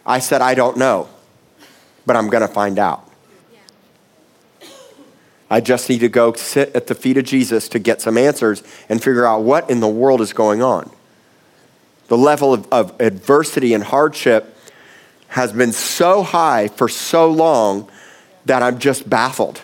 I 0.06 0.20
said, 0.20 0.40
I 0.40 0.54
don't 0.54 0.76
know, 0.76 1.08
but 2.06 2.16
I'm 2.16 2.28
going 2.28 2.42
to 2.42 2.48
find 2.48 2.78
out. 2.78 3.09
I 5.50 5.60
just 5.60 5.88
need 5.90 5.98
to 5.98 6.08
go 6.08 6.32
sit 6.34 6.74
at 6.76 6.86
the 6.86 6.94
feet 6.94 7.18
of 7.18 7.24
Jesus 7.24 7.68
to 7.70 7.80
get 7.80 8.00
some 8.00 8.16
answers 8.16 8.62
and 8.88 9.02
figure 9.02 9.26
out 9.26 9.42
what 9.42 9.68
in 9.68 9.80
the 9.80 9.88
world 9.88 10.20
is 10.20 10.32
going 10.32 10.62
on. 10.62 10.90
The 12.06 12.16
level 12.16 12.54
of, 12.54 12.68
of 12.72 13.00
adversity 13.00 13.74
and 13.74 13.82
hardship 13.82 14.56
has 15.28 15.52
been 15.52 15.72
so 15.72 16.22
high 16.22 16.68
for 16.68 16.88
so 16.88 17.30
long 17.30 17.90
that 18.46 18.62
I'm 18.62 18.78
just 18.78 19.10
baffled. 19.10 19.62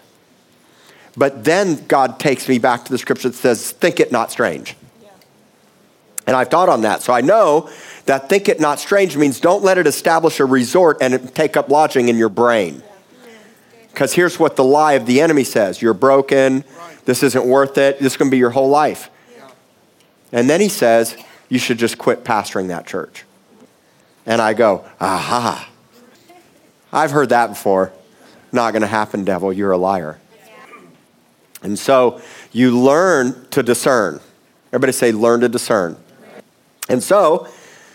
But 1.17 1.45
then 1.45 1.87
God 1.87 2.21
takes 2.21 2.49
me 2.49 2.59
back 2.59 2.85
to 2.85 2.93
the 2.93 2.99
scripture 2.99 3.29
that 3.29 3.37
says, 3.37 3.73
Think 3.73 4.01
it 4.01 4.13
not 4.13 4.31
strange. 4.31 4.77
And 6.27 6.35
I've 6.35 6.49
thought 6.49 6.69
on 6.69 6.83
that. 6.83 7.03
So 7.03 7.13
I 7.13 7.21
know 7.21 7.71
that 8.07 8.29
think 8.29 8.49
it 8.49 8.61
not 8.61 8.81
strange 8.81 9.17
means 9.17 9.39
don't 9.39 9.63
let 9.63 9.79
it 9.79 9.87
establish 9.87 10.41
a 10.41 10.45
resort 10.45 10.99
and 11.01 11.33
take 11.35 11.57
up 11.57 11.69
lodging 11.69 12.09
in 12.09 12.17
your 12.17 12.29
brain. 12.29 12.83
Because 13.97 14.13
here's 14.13 14.39
what 14.39 14.57
the 14.57 14.63
lie 14.63 14.93
of 14.93 15.07
the 15.07 15.23
enemy 15.23 15.43
says 15.43 15.81
you're 15.81 15.95
broken, 15.95 16.65
this 17.07 17.23
isn't 17.23 17.47
worth 17.47 17.79
it, 17.79 17.99
this 17.99 18.13
is 18.13 18.17
going 18.19 18.31
to 18.31 18.31
be 18.31 18.37
your 18.37 18.51
whole 18.51 18.69
life. 18.69 19.09
And 20.33 20.51
then 20.51 20.61
he 20.61 20.69
says, 20.69 21.17
you 21.49 21.59
should 21.59 21.79
just 21.79 21.97
quit 21.97 22.23
pastoring 22.23 22.69
that 22.69 22.87
church. 22.87 23.25
And 24.27 24.43
I 24.43 24.53
go, 24.53 24.85
aha. 25.01 25.71
I've 26.93 27.11
heard 27.11 27.31
that 27.31 27.47
before. 27.47 27.91
Not 28.53 28.73
going 28.73 28.83
to 28.83 28.87
happen, 28.87 29.25
devil. 29.25 29.51
You're 29.51 29.73
a 29.73 29.79
liar. 29.79 30.19
And 31.63 31.79
so 31.79 32.21
you 32.53 32.79
learn 32.79 33.49
to 33.49 33.63
discern. 33.63 34.21
Everybody 34.75 34.93
say 34.93 35.11
learn 35.11 35.41
to 35.41 35.49
discern. 35.49 35.97
And 36.91 37.03
so 37.03 37.49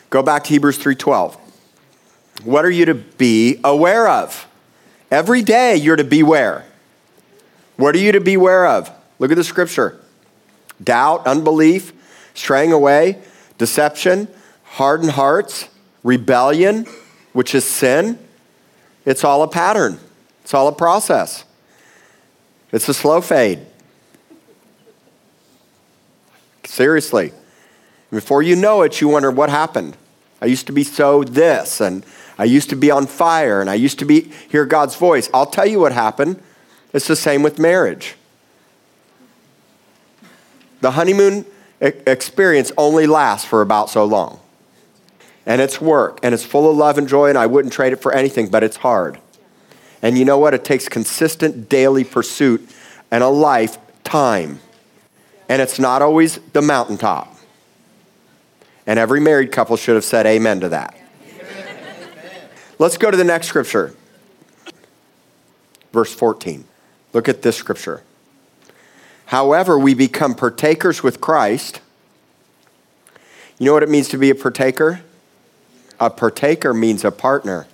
go 0.09 0.23
back 0.23 0.45
to 0.45 0.49
Hebrews 0.49 0.79
3:12. 0.79 1.37
What 2.43 2.65
are 2.65 2.71
you 2.71 2.85
to 2.85 2.95
be 2.95 3.59
aware 3.63 4.07
of? 4.07 4.47
Every 5.11 5.41
day 5.41 5.75
you're 5.75 5.97
to 5.97 6.05
beware. 6.05 6.65
What 7.75 7.93
are 7.95 7.99
you 7.99 8.13
to 8.13 8.21
beware 8.21 8.65
of? 8.65 8.89
Look 9.19 9.29
at 9.29 9.35
the 9.35 9.43
scripture. 9.43 9.99
Doubt, 10.81 11.27
unbelief, 11.27 11.91
straying 12.33 12.71
away, 12.71 13.21
deception, 13.57 14.29
hardened 14.63 15.11
hearts, 15.11 15.67
rebellion, 16.01 16.87
which 17.33 17.53
is 17.53 17.65
sin. 17.65 18.17
It's 19.05 19.23
all 19.23 19.43
a 19.43 19.47
pattern. 19.47 19.99
It's 20.43 20.53
all 20.53 20.67
a 20.67 20.71
process. 20.71 21.43
It's 22.71 22.87
a 22.87 22.93
slow 22.93 23.19
fade. 23.19 23.59
Seriously. 26.63 27.33
Before 28.11 28.41
you 28.41 28.55
know 28.55 28.81
it, 28.81 29.01
you 29.01 29.09
wonder 29.09 29.29
what 29.29 29.49
happened. 29.49 29.97
I 30.41 30.45
used 30.45 30.67
to 30.67 30.73
be 30.73 30.83
so 30.83 31.23
this, 31.23 31.81
and 31.81 32.05
I 32.41 32.45
used 32.45 32.71
to 32.71 32.75
be 32.75 32.89
on 32.89 33.05
fire, 33.05 33.61
and 33.61 33.69
I 33.69 33.75
used 33.75 33.99
to 33.99 34.05
be 34.05 34.21
hear 34.49 34.65
God's 34.65 34.95
voice. 34.95 35.29
I'll 35.31 35.45
tell 35.45 35.67
you 35.67 35.79
what 35.79 35.91
happened. 35.91 36.41
It's 36.91 37.05
the 37.05 37.15
same 37.15 37.43
with 37.43 37.59
marriage. 37.59 38.15
The 40.79 40.89
honeymoon 40.89 41.45
experience 41.79 42.71
only 42.79 43.05
lasts 43.05 43.47
for 43.47 43.61
about 43.61 43.91
so 43.91 44.05
long. 44.05 44.39
And 45.45 45.61
it's 45.61 45.79
work, 45.79 46.19
and 46.23 46.33
it's 46.33 46.43
full 46.43 46.67
of 46.67 46.75
love 46.75 46.97
and 46.97 47.07
joy, 47.07 47.29
and 47.29 47.37
I 47.37 47.45
wouldn't 47.45 47.75
trade 47.75 47.93
it 47.93 48.01
for 48.01 48.11
anything, 48.11 48.49
but 48.49 48.63
it's 48.63 48.77
hard. 48.77 49.19
And 50.01 50.17
you 50.17 50.25
know 50.25 50.39
what? 50.39 50.55
It 50.55 50.65
takes 50.65 50.89
consistent 50.89 51.69
daily 51.69 52.03
pursuit 52.03 52.67
and 53.11 53.23
a 53.23 53.29
lifetime. 53.29 54.61
And 55.47 55.61
it's 55.61 55.77
not 55.77 56.01
always 56.01 56.39
the 56.53 56.63
mountaintop. 56.63 57.37
And 58.87 58.97
every 58.97 59.19
married 59.19 59.51
couple 59.51 59.77
should 59.77 59.93
have 59.93 60.03
said 60.03 60.25
amen 60.25 60.61
to 60.61 60.69
that. 60.69 60.97
Let's 62.81 62.97
go 62.97 63.11
to 63.11 63.15
the 63.15 63.23
next 63.23 63.45
scripture. 63.45 63.93
Verse 65.93 66.11
14. 66.11 66.65
Look 67.13 67.29
at 67.29 67.43
this 67.43 67.55
scripture. 67.55 68.01
However, 69.27 69.77
we 69.77 69.93
become 69.93 70.33
partakers 70.33 71.03
with 71.03 71.21
Christ. 71.21 71.79
You 73.59 73.67
know 73.67 73.73
what 73.73 73.83
it 73.83 73.89
means 73.89 74.07
to 74.09 74.17
be 74.17 74.31
a 74.31 74.35
partaker? 74.35 75.01
A 75.99 76.09
partaker 76.09 76.73
means 76.73 77.05
a 77.05 77.11
partner 77.11 77.67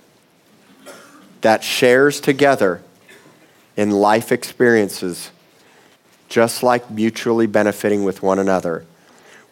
that 1.40 1.64
shares 1.64 2.20
together 2.20 2.82
in 3.78 3.90
life 3.90 4.30
experiences, 4.30 5.30
just 6.28 6.62
like 6.62 6.90
mutually 6.90 7.46
benefiting 7.46 8.04
with 8.04 8.22
one 8.22 8.38
another. 8.38 8.84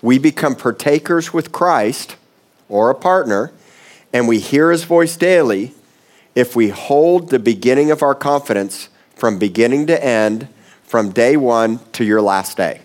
We 0.03 0.19
become 0.19 0.55
partakers 0.55 1.33
with 1.33 1.51
Christ 1.51 2.17
or 2.69 2.91
a 2.91 2.95
partner, 2.95 3.53
and 4.17 4.27
we 4.27 4.39
hear 4.39 4.71
his 4.71 4.85
voice 4.85 5.15
daily 5.15 5.75
if 6.35 6.57
we 6.57 6.71
hold 6.71 7.29
the 7.29 7.39
beginning 7.39 7.91
of 7.91 8.03
our 8.03 8.15
confidence 8.15 8.89
from 9.15 9.39
beginning 9.39 9.87
to 9.89 10.03
end, 10.03 10.49
from 10.85 11.11
day 11.11 11.37
one 11.37 11.81
to 11.93 12.03
your 12.03 12.23
last 12.23 12.57
day. 12.57 12.81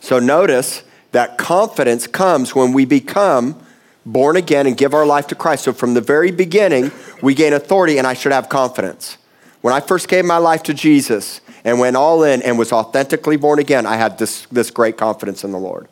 So 0.00 0.18
notice 0.18 0.82
that 1.12 1.38
confidence 1.38 2.06
comes 2.06 2.54
when 2.54 2.74
we 2.74 2.84
become 2.84 3.58
born 4.04 4.36
again 4.36 4.66
and 4.66 4.76
give 4.76 4.92
our 4.92 5.06
life 5.06 5.28
to 5.28 5.34
Christ. 5.34 5.64
So 5.64 5.72
from 5.72 5.94
the 5.94 6.02
very 6.02 6.30
beginning, 6.30 6.92
we 7.22 7.34
gain 7.34 7.54
authority, 7.54 7.96
and 7.96 8.06
I 8.06 8.12
should 8.12 8.32
have 8.32 8.50
confidence. 8.50 9.16
When 9.62 9.72
I 9.72 9.80
first 9.80 10.08
gave 10.08 10.26
my 10.26 10.36
life 10.36 10.62
to 10.64 10.74
Jesus 10.74 11.40
and 11.64 11.78
went 11.78 11.96
all 11.96 12.22
in 12.22 12.42
and 12.42 12.58
was 12.58 12.70
authentically 12.70 13.38
born 13.38 13.60
again, 13.60 13.86
I 13.86 13.96
had 13.96 14.18
this, 14.18 14.44
this 14.52 14.70
great 14.70 14.98
confidence 14.98 15.42
in 15.42 15.52
the 15.52 15.58
Lord. 15.58 15.88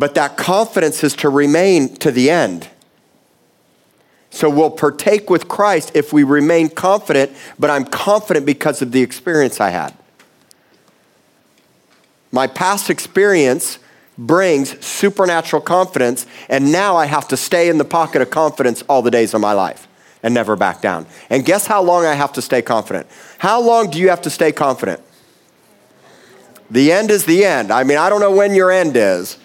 But 0.00 0.14
that 0.14 0.38
confidence 0.38 1.04
is 1.04 1.14
to 1.16 1.28
remain 1.28 1.94
to 1.96 2.10
the 2.10 2.30
end. 2.30 2.66
So 4.30 4.48
we'll 4.48 4.70
partake 4.70 5.28
with 5.28 5.46
Christ 5.46 5.92
if 5.94 6.10
we 6.10 6.22
remain 6.22 6.70
confident, 6.70 7.32
but 7.58 7.68
I'm 7.68 7.84
confident 7.84 8.46
because 8.46 8.80
of 8.80 8.92
the 8.92 9.02
experience 9.02 9.60
I 9.60 9.68
had. 9.68 9.92
My 12.32 12.46
past 12.46 12.88
experience 12.88 13.78
brings 14.16 14.82
supernatural 14.82 15.60
confidence, 15.60 16.26
and 16.48 16.72
now 16.72 16.96
I 16.96 17.04
have 17.04 17.28
to 17.28 17.36
stay 17.36 17.68
in 17.68 17.76
the 17.76 17.84
pocket 17.84 18.22
of 18.22 18.30
confidence 18.30 18.80
all 18.88 19.02
the 19.02 19.10
days 19.10 19.34
of 19.34 19.42
my 19.42 19.52
life. 19.52 19.86
and 20.22 20.34
never 20.34 20.54
back 20.54 20.82
down. 20.82 21.06
And 21.30 21.46
guess 21.46 21.66
how 21.66 21.82
long 21.82 22.04
I 22.04 22.12
have 22.12 22.34
to 22.34 22.42
stay 22.42 22.60
confident? 22.60 23.06
How 23.38 23.58
long 23.60 23.90
do 23.90 23.98
you 23.98 24.10
have 24.10 24.20
to 24.22 24.30
stay 24.30 24.52
confident? 24.52 25.00
The 26.70 26.92
end 26.92 27.10
is 27.10 27.24
the 27.24 27.44
end. 27.44 27.70
I 27.70 27.84
mean, 27.84 27.96
I 27.96 28.10
don't 28.10 28.20
know 28.20 28.30
when 28.30 28.54
your 28.54 28.70
end 28.70 28.96
is. 28.96 29.38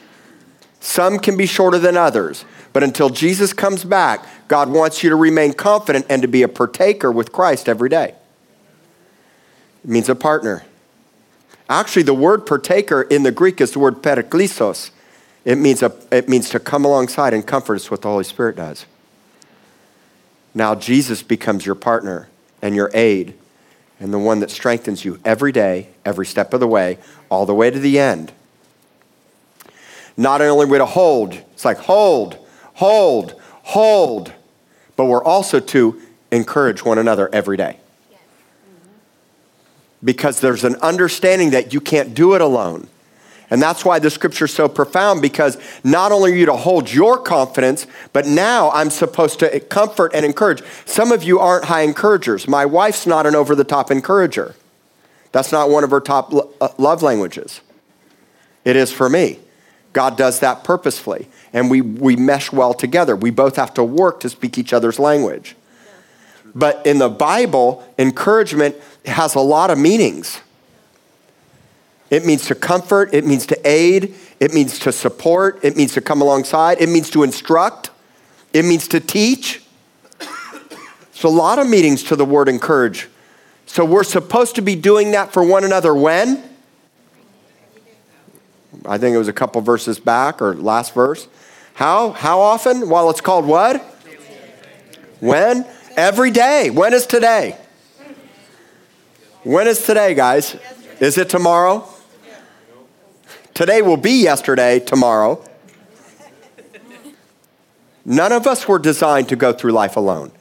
Some 0.85 1.17
can 1.17 1.35
be 1.35 1.47
shorter 1.47 1.79
than 1.79 1.97
others. 1.97 2.45
But 2.71 2.83
until 2.83 3.09
Jesus 3.09 3.53
comes 3.53 3.83
back, 3.83 4.23
God 4.47 4.69
wants 4.69 5.01
you 5.01 5.09
to 5.09 5.15
remain 5.15 5.53
confident 5.53 6.05
and 6.09 6.21
to 6.21 6.27
be 6.27 6.43
a 6.43 6.47
partaker 6.47 7.11
with 7.11 7.31
Christ 7.31 7.67
every 7.67 7.89
day. 7.89 8.13
It 9.83 9.89
means 9.89 10.09
a 10.09 10.15
partner. 10.15 10.63
Actually, 11.67 12.03
the 12.03 12.13
word 12.13 12.45
partaker 12.45 13.01
in 13.01 13.23
the 13.23 13.31
Greek 13.31 13.61
is 13.61 13.71
the 13.71 13.79
word 13.79 14.03
parakletos. 14.03 14.91
It 15.43 15.55
means, 15.55 15.81
a, 15.81 15.91
it 16.11 16.29
means 16.29 16.49
to 16.49 16.59
come 16.59 16.85
alongside 16.85 17.33
and 17.33 17.45
comfort 17.45 17.77
us 17.77 17.89
what 17.89 18.03
the 18.03 18.09
Holy 18.09 18.23
Spirit 18.23 18.55
does. 18.55 18.85
Now, 20.53 20.75
Jesus 20.75 21.23
becomes 21.23 21.65
your 21.65 21.73
partner 21.73 22.29
and 22.61 22.75
your 22.75 22.91
aid 22.93 23.33
and 23.99 24.13
the 24.13 24.19
one 24.19 24.39
that 24.41 24.51
strengthens 24.51 25.03
you 25.03 25.19
every 25.25 25.51
day, 25.51 25.89
every 26.05 26.27
step 26.27 26.53
of 26.53 26.59
the 26.59 26.67
way, 26.67 26.99
all 27.31 27.47
the 27.47 27.55
way 27.55 27.71
to 27.71 27.79
the 27.79 27.97
end. 27.97 28.33
Not 30.17 30.41
only 30.41 30.65
are 30.65 30.67
we 30.67 30.77
to 30.77 30.85
hold, 30.85 31.33
it's 31.33 31.65
like 31.65 31.77
hold, 31.77 32.37
hold, 32.75 33.39
hold, 33.63 34.31
but 34.95 35.05
we're 35.05 35.23
also 35.23 35.59
to 35.59 36.01
encourage 36.31 36.83
one 36.83 36.97
another 36.97 37.29
every 37.33 37.57
day. 37.57 37.77
Because 40.03 40.39
there's 40.39 40.63
an 40.63 40.75
understanding 40.77 41.51
that 41.51 41.73
you 41.73 41.81
can't 41.81 42.13
do 42.13 42.35
it 42.35 42.41
alone. 42.41 42.87
And 43.49 43.61
that's 43.61 43.85
why 43.85 43.99
the 43.99 44.09
scripture 44.09 44.45
is 44.45 44.53
so 44.53 44.67
profound 44.67 45.21
because 45.21 45.57
not 45.83 46.11
only 46.11 46.31
are 46.31 46.35
you 46.35 46.45
to 46.47 46.55
hold 46.55 46.91
your 46.91 47.17
confidence, 47.19 47.85
but 48.11 48.25
now 48.25 48.71
I'm 48.71 48.89
supposed 48.89 49.39
to 49.39 49.59
comfort 49.59 50.11
and 50.15 50.25
encourage. 50.25 50.63
Some 50.85 51.11
of 51.11 51.23
you 51.23 51.39
aren't 51.39 51.65
high 51.65 51.81
encouragers. 51.81 52.47
My 52.47 52.65
wife's 52.65 53.05
not 53.05 53.25
an 53.25 53.35
over 53.35 53.53
the 53.55 53.63
top 53.63 53.91
encourager. 53.91 54.55
That's 55.31 55.51
not 55.51 55.69
one 55.69 55.83
of 55.83 55.91
her 55.91 55.99
top 55.99 56.33
uh, 56.33 56.69
love 56.77 57.03
languages. 57.03 57.61
It 58.63 58.75
is 58.75 58.91
for 58.91 59.09
me. 59.09 59.39
God 59.95 60.17
does 60.17 60.41
that 60.41 60.65
purposefully. 60.65 61.29
And 61.53 61.71
we, 61.71 61.79
we 61.79 62.17
mesh 62.17 62.51
well 62.51 62.73
together. 62.73 63.15
We 63.15 63.29
both 63.29 63.55
have 63.55 63.73
to 63.75 63.83
work 63.83 64.19
to 64.19 64.29
speak 64.29 64.57
each 64.57 64.73
other's 64.73 64.99
language. 64.99 65.55
But 66.53 66.85
in 66.85 66.97
the 66.99 67.07
Bible, 67.07 67.81
encouragement 67.97 68.75
has 69.05 69.35
a 69.35 69.39
lot 69.39 69.71
of 69.71 69.77
meanings. 69.77 70.41
It 72.09 72.25
means 72.25 72.45
to 72.47 72.55
comfort, 72.55 73.13
it 73.13 73.25
means 73.25 73.45
to 73.47 73.59
aid, 73.67 74.15
it 74.41 74.53
means 74.53 74.79
to 74.79 74.91
support, 74.91 75.63
it 75.63 75.77
means 75.77 75.93
to 75.93 76.01
come 76.01 76.21
alongside, 76.21 76.81
it 76.81 76.89
means 76.89 77.09
to 77.11 77.23
instruct, 77.23 77.89
it 78.51 78.65
means 78.65 78.89
to 78.89 78.99
teach. 78.99 79.63
So, 81.13 81.29
a 81.29 81.31
lot 81.31 81.57
of 81.57 81.69
meanings 81.69 82.03
to 82.03 82.17
the 82.17 82.25
word 82.25 82.49
encourage. 82.49 83.07
So, 83.65 83.85
we're 83.85 84.03
supposed 84.03 84.55
to 84.55 84.61
be 84.61 84.75
doing 84.75 85.11
that 85.11 85.31
for 85.31 85.41
one 85.41 85.63
another 85.63 85.95
when? 85.95 86.43
I 88.85 88.97
think 88.97 89.15
it 89.15 89.17
was 89.17 89.27
a 89.27 89.33
couple 89.33 89.61
verses 89.61 89.99
back 89.99 90.41
or 90.41 90.55
last 90.55 90.93
verse. 90.93 91.27
How? 91.75 92.11
How 92.11 92.39
often? 92.39 92.89
Well, 92.89 93.09
it's 93.09 93.21
called 93.21 93.45
what? 93.45 93.81
When? 95.19 95.65
Every 95.95 96.31
day. 96.31 96.69
When 96.69 96.93
is 96.93 97.05
today? 97.05 97.57
When 99.43 99.67
is 99.67 99.85
today, 99.85 100.13
guys? 100.13 100.55
Is 100.99 101.17
it 101.17 101.29
tomorrow? 101.29 101.87
Today 103.53 103.81
will 103.81 103.97
be 103.97 104.21
yesterday, 104.23 104.79
tomorrow. 104.79 105.43
None 108.03 108.31
of 108.31 108.45
us 108.45 108.67
were 108.67 108.79
designed 108.79 109.29
to 109.29 109.35
go 109.35 109.53
through 109.53 109.71
life 109.71 109.95
alone. 109.95 110.31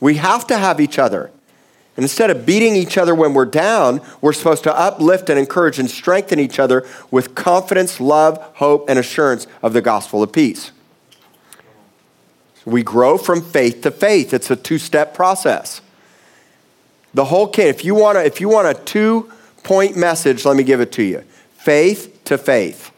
We 0.00 0.16
have 0.16 0.46
to 0.46 0.56
have 0.56 0.80
each 0.80 0.98
other. 0.98 1.30
And 1.96 2.02
instead 2.02 2.30
of 2.30 2.44
beating 2.44 2.74
each 2.74 2.98
other 2.98 3.14
when 3.14 3.34
we're 3.34 3.44
down, 3.44 4.00
we're 4.20 4.32
supposed 4.32 4.64
to 4.64 4.76
uplift 4.76 5.30
and 5.30 5.38
encourage 5.38 5.78
and 5.78 5.88
strengthen 5.88 6.40
each 6.40 6.58
other 6.58 6.86
with 7.10 7.34
confidence, 7.34 8.00
love, 8.00 8.38
hope, 8.54 8.88
and 8.88 8.98
assurance 8.98 9.46
of 9.62 9.72
the 9.72 9.80
gospel 9.80 10.22
of 10.22 10.32
peace. 10.32 10.72
We 12.64 12.82
grow 12.82 13.18
from 13.18 13.42
faith 13.42 13.82
to 13.82 13.90
faith. 13.90 14.34
It's 14.34 14.50
a 14.50 14.56
two 14.56 14.78
step 14.78 15.14
process. 15.14 15.82
The 17.12 17.26
whole 17.26 17.46
kit, 17.46 17.68
if 17.68 17.84
you 17.84 17.94
want 17.94 18.18
a, 18.18 18.24
if 18.24 18.40
you 18.40 18.48
want 18.48 18.66
a 18.66 18.74
two 18.74 19.30
point 19.62 19.96
message, 19.96 20.44
let 20.44 20.56
me 20.56 20.64
give 20.64 20.80
it 20.80 20.90
to 20.92 21.02
you 21.02 21.22
faith 21.58 22.22
to 22.24 22.36
faith. 22.36 22.90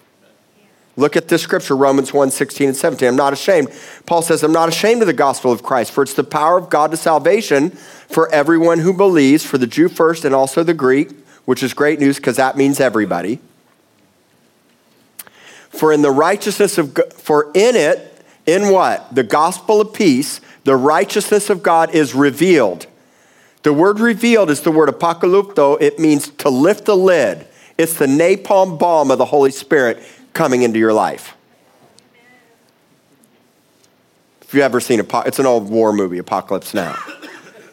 Look 0.97 1.15
at 1.15 1.29
this 1.29 1.43
scripture, 1.43 1.77
Romans 1.77 2.15
1 2.15 2.31
16 2.31 2.69
and 2.69 2.77
17. 2.77 3.07
I'm 3.07 3.17
not 3.17 3.35
ashamed. 3.35 3.69
Paul 4.07 4.23
says, 4.23 4.43
I'm 4.43 4.53
not 4.53 4.71
ashamed 4.71 5.03
of 5.03 5.07
the 5.07 5.13
gospel 5.13 5.53
of 5.53 5.63
Christ, 5.63 5.93
for 5.93 6.03
it's 6.03 6.15
the 6.15 6.25
power 6.25 6.57
of 6.57 6.71
God 6.71 6.91
to 6.91 6.97
salvation 6.97 7.71
for 7.71 8.33
everyone 8.33 8.79
who 8.79 8.95
believes, 8.95 9.45
for 9.45 9.59
the 9.59 9.67
Jew 9.67 9.89
first 9.89 10.25
and 10.25 10.35
also 10.35 10.63
the 10.63 10.75
Greek, 10.75 11.11
which 11.45 11.63
is 11.63 11.75
great 11.75 12.01
news 12.01 12.17
because 12.17 12.37
that 12.37 12.57
means 12.57 12.81
everybody. 12.81 13.41
For 15.69 15.93
in 15.93 16.01
the 16.01 16.11
righteousness 16.11 16.79
of 16.79 16.99
for 17.15 17.51
in 17.55 17.77
it, 17.77 18.25
in 18.47 18.73
what? 18.73 19.15
The 19.15 19.23
gospel 19.23 19.83
of 19.83 19.93
peace, 19.93 20.41
the 20.65 20.77
righteousness 20.77 21.51
of 21.51 21.63
God 21.63 21.95
is 21.95 22.15
revealed. 22.15 22.87
The 23.65 23.73
word 23.75 24.01
revealed 24.01 24.49
is 24.49 24.63
the 24.63 24.71
word 24.71 24.89
apocalypto. 24.89 25.77
It 25.79 25.99
means 25.99 26.31
to 26.31 26.49
lift 26.49 26.87
the 26.87 26.97
lid. 26.97 27.47
It's 27.77 27.95
the 27.95 28.07
napalm 28.07 28.79
bomb 28.79 29.11
of 29.11 29.19
the 29.19 29.27
Holy 29.27 29.51
Spirit 29.51 30.03
coming 30.37 30.63
into 30.63 30.79
your 30.79 30.93
life. 30.93 31.35
If 34.43 34.55
you've 34.55 34.63
ever 34.63 34.81
seen, 34.81 35.01
it's 35.01 35.39
an 35.41 35.47
old 35.47 35.69
war 35.69 35.93
movie, 35.93 36.19
Apocalypse 36.19 36.73
Now. 36.73 36.95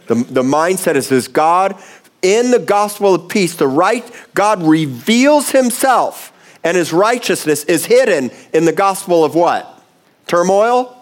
The, 0.07 0.15
the 0.15 0.41
mindset 0.41 0.95
is 0.95 1.07
this 1.07 1.27
God, 1.27 1.79
in 2.21 2.51
the 2.51 2.59
gospel 2.59 3.13
of 3.13 3.29
peace, 3.29 3.55
the 3.55 3.67
right, 3.67 4.03
God 4.33 4.63
reveals 4.63 5.51
himself 5.51 6.31
and 6.63 6.77
his 6.77 6.93
righteousness 6.93 7.65
is 7.65 7.85
hidden 7.85 8.31
in 8.53 8.65
the 8.65 8.71
gospel 8.71 9.23
of 9.23 9.35
what? 9.35 9.81
Turmoil? 10.25 10.97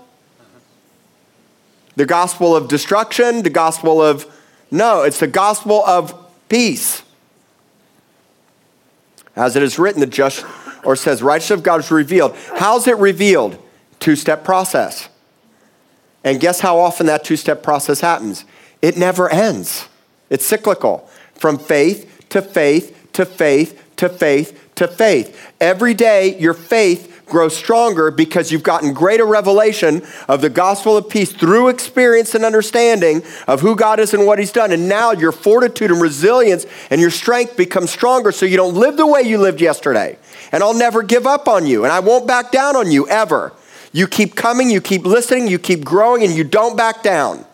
The 1.96 2.06
gospel 2.06 2.56
of 2.56 2.68
destruction? 2.68 3.44
The 3.44 3.50
gospel 3.52 4.02
of, 4.02 4.26
no, 4.72 5.04
it's 5.04 5.20
the 5.20 5.28
gospel 5.28 5.86
of 5.86 6.16
peace. 6.50 7.04
As 9.36 9.56
it 9.56 9.64
is 9.64 9.78
written, 9.80 10.02
the 10.02 10.08
just, 10.08 10.44
or 10.84 10.96
says, 10.96 11.22
righteousness 11.22 11.60
of 11.60 11.64
God 11.64 11.80
is 11.80 11.92
revealed. 11.92 12.36
How's 12.56 12.88
it 12.88 12.98
revealed? 12.98 13.58
Two 14.00 14.16
step 14.16 14.44
process. 14.44 15.10
And 16.24 16.40
guess 16.40 16.60
how 16.60 16.80
often 16.80 17.08
that 17.08 17.24
two 17.24 17.36
step 17.36 17.64
process 17.64 18.02
happens? 18.02 18.46
It 18.82 18.98
never 18.98 19.30
ends. 19.30 19.88
It's 20.30 20.46
cyclical 20.46 21.10
from 21.34 21.58
faith 21.58 22.28
to 22.30 22.42
faith 22.42 23.10
to 23.14 23.26
faith 23.26 23.82
to 23.98 24.10
faith 24.10 24.72
to 24.76 24.88
faith. 24.88 25.54
Every 25.60 25.94
day, 25.94 26.40
your 26.40 26.54
faith 26.54 27.11
grow 27.32 27.50
stronger 27.50 28.12
because 28.12 28.52
you've 28.52 28.62
gotten 28.62 28.94
greater 28.94 29.26
revelation 29.26 30.04
of 30.28 30.42
the 30.42 30.50
gospel 30.50 30.96
of 30.96 31.10
peace 31.10 31.32
through 31.32 31.70
experience 31.70 32.36
and 32.36 32.46
understanding 32.46 33.24
of 33.48 33.62
who 33.62 33.76
God 33.76 34.00
is 34.00 34.14
and 34.14 34.28
what 34.28 34.38
He's 34.38 34.52
done. 34.52 34.72
And 34.72 34.88
now 34.88 35.12
your 35.12 35.32
fortitude 35.32 35.90
and 35.90 36.00
resilience 36.00 36.68
and 36.92 37.02
your 37.02 37.10
strength 37.10 37.58
become 37.58 37.88
stronger 37.88 38.32
so 38.32 38.46
you 38.46 38.58
don't 38.58 38.76
live 38.76 38.98
the 38.98 39.08
way 39.08 39.22
you 39.22 39.40
lived 39.40 39.62
yesterday. 39.62 40.20
And 40.52 40.62
I'll 40.62 40.78
never 40.78 41.02
give 41.02 41.26
up 41.26 41.48
on 41.48 41.66
you, 41.66 41.86
and 41.86 41.92
I 41.94 42.02
won't 42.02 42.28
back 42.28 42.52
down 42.52 42.76
on 42.76 42.92
you 42.92 43.08
ever. 43.08 43.54
You 43.94 44.08
keep 44.08 44.36
coming, 44.36 44.70
you 44.70 44.82
keep 44.82 45.06
listening, 45.06 45.48
you 45.48 45.58
keep 45.58 45.84
growing, 45.84 46.24
and 46.24 46.36
you 46.36 46.44
don't 46.44 46.78
back 46.78 47.02
down 47.02 47.46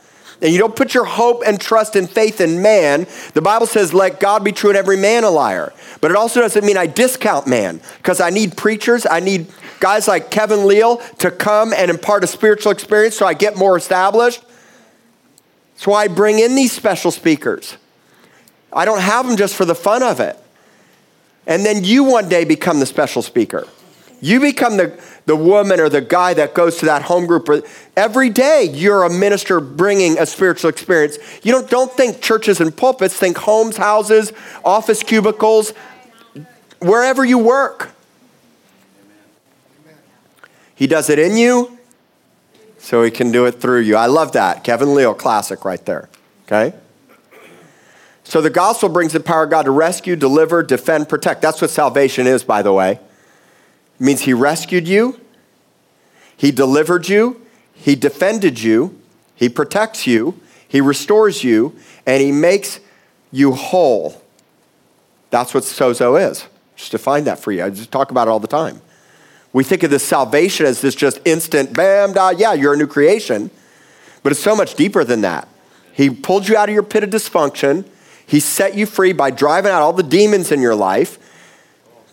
and 0.41 0.51
you 0.51 0.59
don't 0.59 0.75
put 0.75 0.93
your 0.93 1.05
hope 1.05 1.43
and 1.45 1.59
trust 1.59 1.95
and 1.95 2.09
faith 2.09 2.39
in 2.41 2.61
man, 2.61 3.07
the 3.33 3.41
Bible 3.41 3.65
says, 3.65 3.93
let 3.93 4.19
God 4.19 4.43
be 4.43 4.51
true 4.51 4.69
and 4.69 4.77
every 4.77 4.97
man 4.97 5.23
a 5.23 5.29
liar. 5.29 5.73
But 6.01 6.11
it 6.11 6.17
also 6.17 6.41
doesn't 6.41 6.65
mean 6.65 6.77
I 6.77 6.87
discount 6.87 7.47
man 7.47 7.81
because 7.97 8.21
I 8.21 8.29
need 8.29 8.55
preachers, 8.55 9.05
I 9.09 9.19
need 9.19 9.47
guys 9.79 10.07
like 10.07 10.31
Kevin 10.31 10.67
Leal 10.67 10.97
to 11.19 11.31
come 11.31 11.73
and 11.73 11.89
impart 11.91 12.23
a 12.23 12.27
spiritual 12.27 12.71
experience 12.71 13.15
so 13.15 13.25
I 13.25 13.33
get 13.33 13.55
more 13.55 13.77
established. 13.77 14.43
That's 15.73 15.87
why 15.87 16.03
I 16.03 16.07
bring 16.07 16.39
in 16.39 16.55
these 16.55 16.71
special 16.71 17.11
speakers. 17.11 17.77
I 18.73 18.85
don't 18.85 19.01
have 19.01 19.27
them 19.27 19.37
just 19.37 19.55
for 19.55 19.65
the 19.65 19.75
fun 19.75 20.03
of 20.03 20.19
it. 20.19 20.37
And 21.45 21.65
then 21.65 21.83
you 21.83 22.03
one 22.03 22.27
day 22.27 22.43
become 22.45 22.79
the 22.79 22.85
special 22.85 23.21
speaker. 23.21 23.67
You 24.19 24.39
become 24.39 24.77
the, 24.77 24.99
the 25.25 25.35
woman 25.35 25.79
or 25.79 25.89
the 25.89 26.01
guy 26.01 26.33
that 26.33 26.53
goes 26.53 26.77
to 26.77 26.87
that 26.87 27.03
home 27.03 27.27
group. 27.27 27.47
Every 27.95 28.29
day 28.29 28.69
you're 28.73 29.03
a 29.03 29.09
minister 29.09 29.59
bringing 29.59 30.17
a 30.17 30.25
spiritual 30.25 30.69
experience. 30.69 31.17
You 31.43 31.51
don't, 31.51 31.69
don't 31.69 31.91
think 31.91 32.21
churches 32.21 32.59
and 32.59 32.75
pulpits, 32.75 33.15
think 33.15 33.37
homes, 33.37 33.77
houses, 33.77 34.33
office 34.65 35.03
cubicles, 35.03 35.73
wherever 36.79 37.23
you 37.23 37.37
work. 37.37 37.91
He 40.77 40.87
does 40.87 41.09
it 41.09 41.19
in 41.19 41.35
you, 41.35 41.77
so 42.77 43.03
he 43.03 43.11
can 43.11 43.31
do 43.31 43.45
it 43.45 43.59
through 43.59 43.81
you. 43.81 43.97
I 43.97 44.05
love 44.05 44.31
that. 44.33 44.63
Kevin 44.63 44.93
Leal, 44.93 45.13
classic 45.13 45.65
right 45.65 45.83
there. 45.85 46.07
Okay? 46.45 46.73
So 48.23 48.41
the 48.41 48.49
gospel 48.49 48.87
brings 48.87 49.11
the 49.11 49.19
power 49.19 49.43
of 49.43 49.49
God 49.49 49.63
to 49.63 49.71
rescue, 49.71 50.15
deliver, 50.15 50.61
defend, 50.61 51.09
protect. 51.09 51.41
That's 51.41 51.59
what 51.61 51.71
salvation 51.71 52.27
is, 52.27 52.43
by 52.43 52.61
the 52.61 52.71
way. 52.71 52.91
It 52.91 53.01
means 53.99 54.21
he 54.21 54.33
rescued 54.33 54.87
you, 54.87 55.19
he 56.37 56.51
delivered 56.51 57.09
you, 57.09 57.41
he 57.77 57.95
defended 57.95 58.61
you, 58.61 58.99
He 59.35 59.49
protects 59.49 60.07
you, 60.07 60.39
He 60.67 60.81
restores 60.81 61.43
you, 61.43 61.75
and 62.05 62.21
He 62.21 62.31
makes 62.31 62.79
you 63.31 63.53
whole. 63.53 64.21
That's 65.29 65.53
what 65.53 65.63
sozo 65.63 66.19
is. 66.19 66.45
Just 66.75 66.91
define 66.91 67.25
that 67.25 67.39
for 67.39 67.51
you. 67.51 67.63
I 67.63 67.69
just 67.69 67.91
talk 67.91 68.11
about 68.11 68.27
it 68.27 68.31
all 68.31 68.39
the 68.39 68.47
time. 68.47 68.81
We 69.57 69.63
think 69.63 69.81
of 69.81 69.89
this 69.89 70.03
salvation 70.03 70.67
as 70.67 70.81
this 70.81 70.93
just 70.93 71.19
instant, 71.25 71.73
bam, 71.73 72.13
da, 72.13 72.29
yeah, 72.29 72.53
you're 72.53 72.75
a 72.75 72.77
new 72.77 72.85
creation. 72.85 73.49
But 74.21 74.31
it's 74.31 74.39
so 74.39 74.55
much 74.55 74.75
deeper 74.75 75.03
than 75.03 75.21
that. 75.21 75.47
He 75.93 76.11
pulled 76.11 76.47
you 76.47 76.55
out 76.55 76.69
of 76.69 76.75
your 76.75 76.83
pit 76.83 77.03
of 77.03 77.09
dysfunction. 77.09 77.83
He 78.27 78.39
set 78.39 78.75
you 78.75 78.85
free 78.85 79.13
by 79.13 79.31
driving 79.31 79.71
out 79.71 79.81
all 79.81 79.93
the 79.93 80.03
demons 80.03 80.51
in 80.51 80.61
your 80.61 80.75
life. 80.75 81.17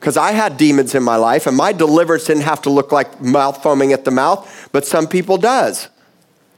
Because 0.00 0.16
I 0.16 0.32
had 0.32 0.56
demons 0.56 0.94
in 0.94 1.02
my 1.02 1.16
life, 1.16 1.46
and 1.46 1.54
my 1.54 1.74
deliverance 1.74 2.24
didn't 2.24 2.44
have 2.44 2.62
to 2.62 2.70
look 2.70 2.92
like 2.92 3.20
mouth 3.20 3.62
foaming 3.62 3.92
at 3.92 4.06
the 4.06 4.10
mouth, 4.10 4.70
but 4.72 4.86
some 4.86 5.06
people 5.06 5.36
does. 5.36 5.90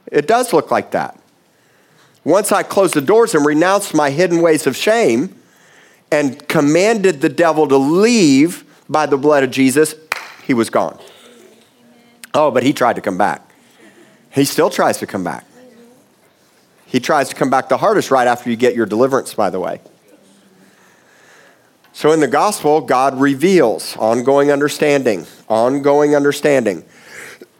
It 0.09 0.25
does 0.25 0.53
look 0.53 0.71
like 0.71 0.91
that. 0.91 1.19
Once 2.23 2.53
I 2.53 2.63
closed 2.63 2.93
the 2.93 3.01
doors 3.01 3.35
and 3.35 3.45
renounced 3.45 3.93
my 3.93 4.09
hidden 4.09 4.41
ways 4.41 4.65
of 4.65 4.77
shame 4.77 5.35
and 6.13 6.47
commanded 6.47 7.19
the 7.19 7.27
devil 7.27 7.67
to 7.67 7.75
leave 7.75 8.63
by 8.87 9.05
the 9.05 9.17
blood 9.17 9.43
of 9.43 9.51
Jesus, 9.51 9.93
he 10.47 10.53
was 10.53 10.69
gone. 10.69 10.97
Oh, 12.33 12.51
but 12.51 12.63
he 12.63 12.71
tried 12.71 12.95
to 12.95 13.01
come 13.01 13.17
back. 13.17 13.51
He 14.31 14.45
still 14.45 14.69
tries 14.69 14.97
to 14.99 15.05
come 15.05 15.23
back. 15.23 15.45
He 16.85 17.01
tries 17.01 17.27
to 17.29 17.35
come 17.35 17.49
back 17.49 17.67
the 17.67 17.75
hardest 17.75 18.11
right 18.11 18.27
after 18.27 18.49
you 18.49 18.55
get 18.55 18.73
your 18.73 18.85
deliverance, 18.85 19.33
by 19.33 19.49
the 19.49 19.59
way. 19.59 19.81
So 21.91 22.13
in 22.13 22.21
the 22.21 22.29
gospel, 22.29 22.79
God 22.79 23.19
reveals 23.19 23.97
ongoing 23.97 24.49
understanding, 24.49 25.27
ongoing 25.49 26.15
understanding. 26.15 26.85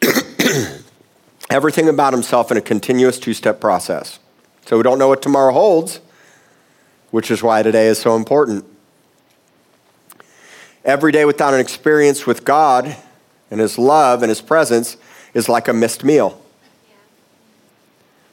Everything 1.50 1.90
about 1.90 2.14
himself 2.14 2.52
in 2.52 2.58
a 2.58 2.62
continuous 2.62 3.20
two 3.20 3.34
step 3.34 3.60
process. 3.60 4.20
So 4.66 4.78
we 4.78 4.84
don't 4.84 4.98
know 5.00 5.10
what 5.10 5.22
tomorrow 5.22 5.52
holds, 5.52 6.00
which 7.12 7.32
is 7.32 7.44
why 7.44 7.64
today 7.64 7.88
is 7.88 7.98
so 7.98 8.16
important. 8.16 8.64
Every 10.88 11.12
day 11.12 11.26
without 11.26 11.54
an 11.54 11.60
experience 11.60 12.26
with 12.26 12.46
God 12.46 12.96
and 13.52 13.60
His 13.60 13.78
love 13.78 14.24
and 14.24 14.30
His 14.30 14.40
presence 14.40 14.96
is 15.34 15.50
like 15.50 15.68
a 15.68 15.74
missed 15.74 16.06
meal 16.06 16.42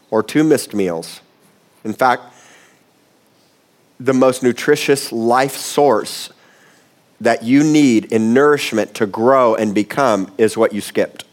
or 0.08 0.22
two 0.22 0.44
missed 0.44 0.72
meals. 0.72 1.20
In 1.82 1.92
fact, 1.92 2.22
the 3.98 4.14
most 4.14 4.40
nutritious 4.40 5.10
life 5.10 5.56
source 5.56 6.30
that 7.20 7.42
you 7.42 7.64
need 7.64 8.04
in 8.12 8.32
nourishment 8.32 8.94
to 8.94 9.06
grow 9.06 9.56
and 9.56 9.74
become 9.74 10.32
is 10.38 10.56
what 10.56 10.72
you 10.72 10.80
skipped. 10.80 11.24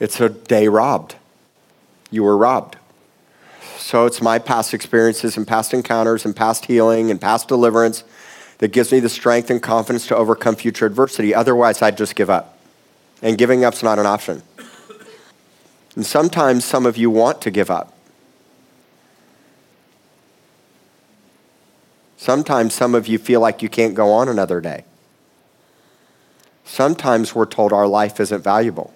It's 0.00 0.20
a 0.20 0.28
day 0.28 0.66
robbed. 0.66 1.14
You 2.10 2.24
were 2.24 2.36
robbed. 2.36 2.76
So 3.76 4.06
it's 4.06 4.20
my 4.20 4.40
past 4.40 4.74
experiences 4.74 5.36
and 5.36 5.46
past 5.46 5.72
encounters 5.72 6.24
and 6.24 6.34
past 6.34 6.64
healing 6.64 7.08
and 7.08 7.20
past 7.20 7.46
deliverance 7.46 8.02
that 8.62 8.70
gives 8.70 8.92
me 8.92 9.00
the 9.00 9.08
strength 9.08 9.50
and 9.50 9.60
confidence 9.60 10.06
to 10.06 10.14
overcome 10.14 10.54
future 10.54 10.86
adversity. 10.86 11.34
Otherwise, 11.34 11.82
I'd 11.82 11.98
just 11.98 12.14
give 12.14 12.30
up. 12.30 12.56
And 13.20 13.36
giving 13.36 13.64
up's 13.64 13.82
not 13.82 13.98
an 13.98 14.06
option. 14.06 14.40
And 15.96 16.06
sometimes 16.06 16.64
some 16.64 16.86
of 16.86 16.96
you 16.96 17.10
want 17.10 17.42
to 17.42 17.50
give 17.50 17.72
up. 17.72 17.92
Sometimes 22.16 22.72
some 22.72 22.94
of 22.94 23.08
you 23.08 23.18
feel 23.18 23.40
like 23.40 23.62
you 23.62 23.68
can't 23.68 23.96
go 23.96 24.12
on 24.12 24.28
another 24.28 24.60
day. 24.60 24.84
Sometimes 26.64 27.34
we're 27.34 27.46
told 27.46 27.72
our 27.72 27.88
life 27.88 28.20
isn't 28.20 28.44
valuable. 28.44 28.94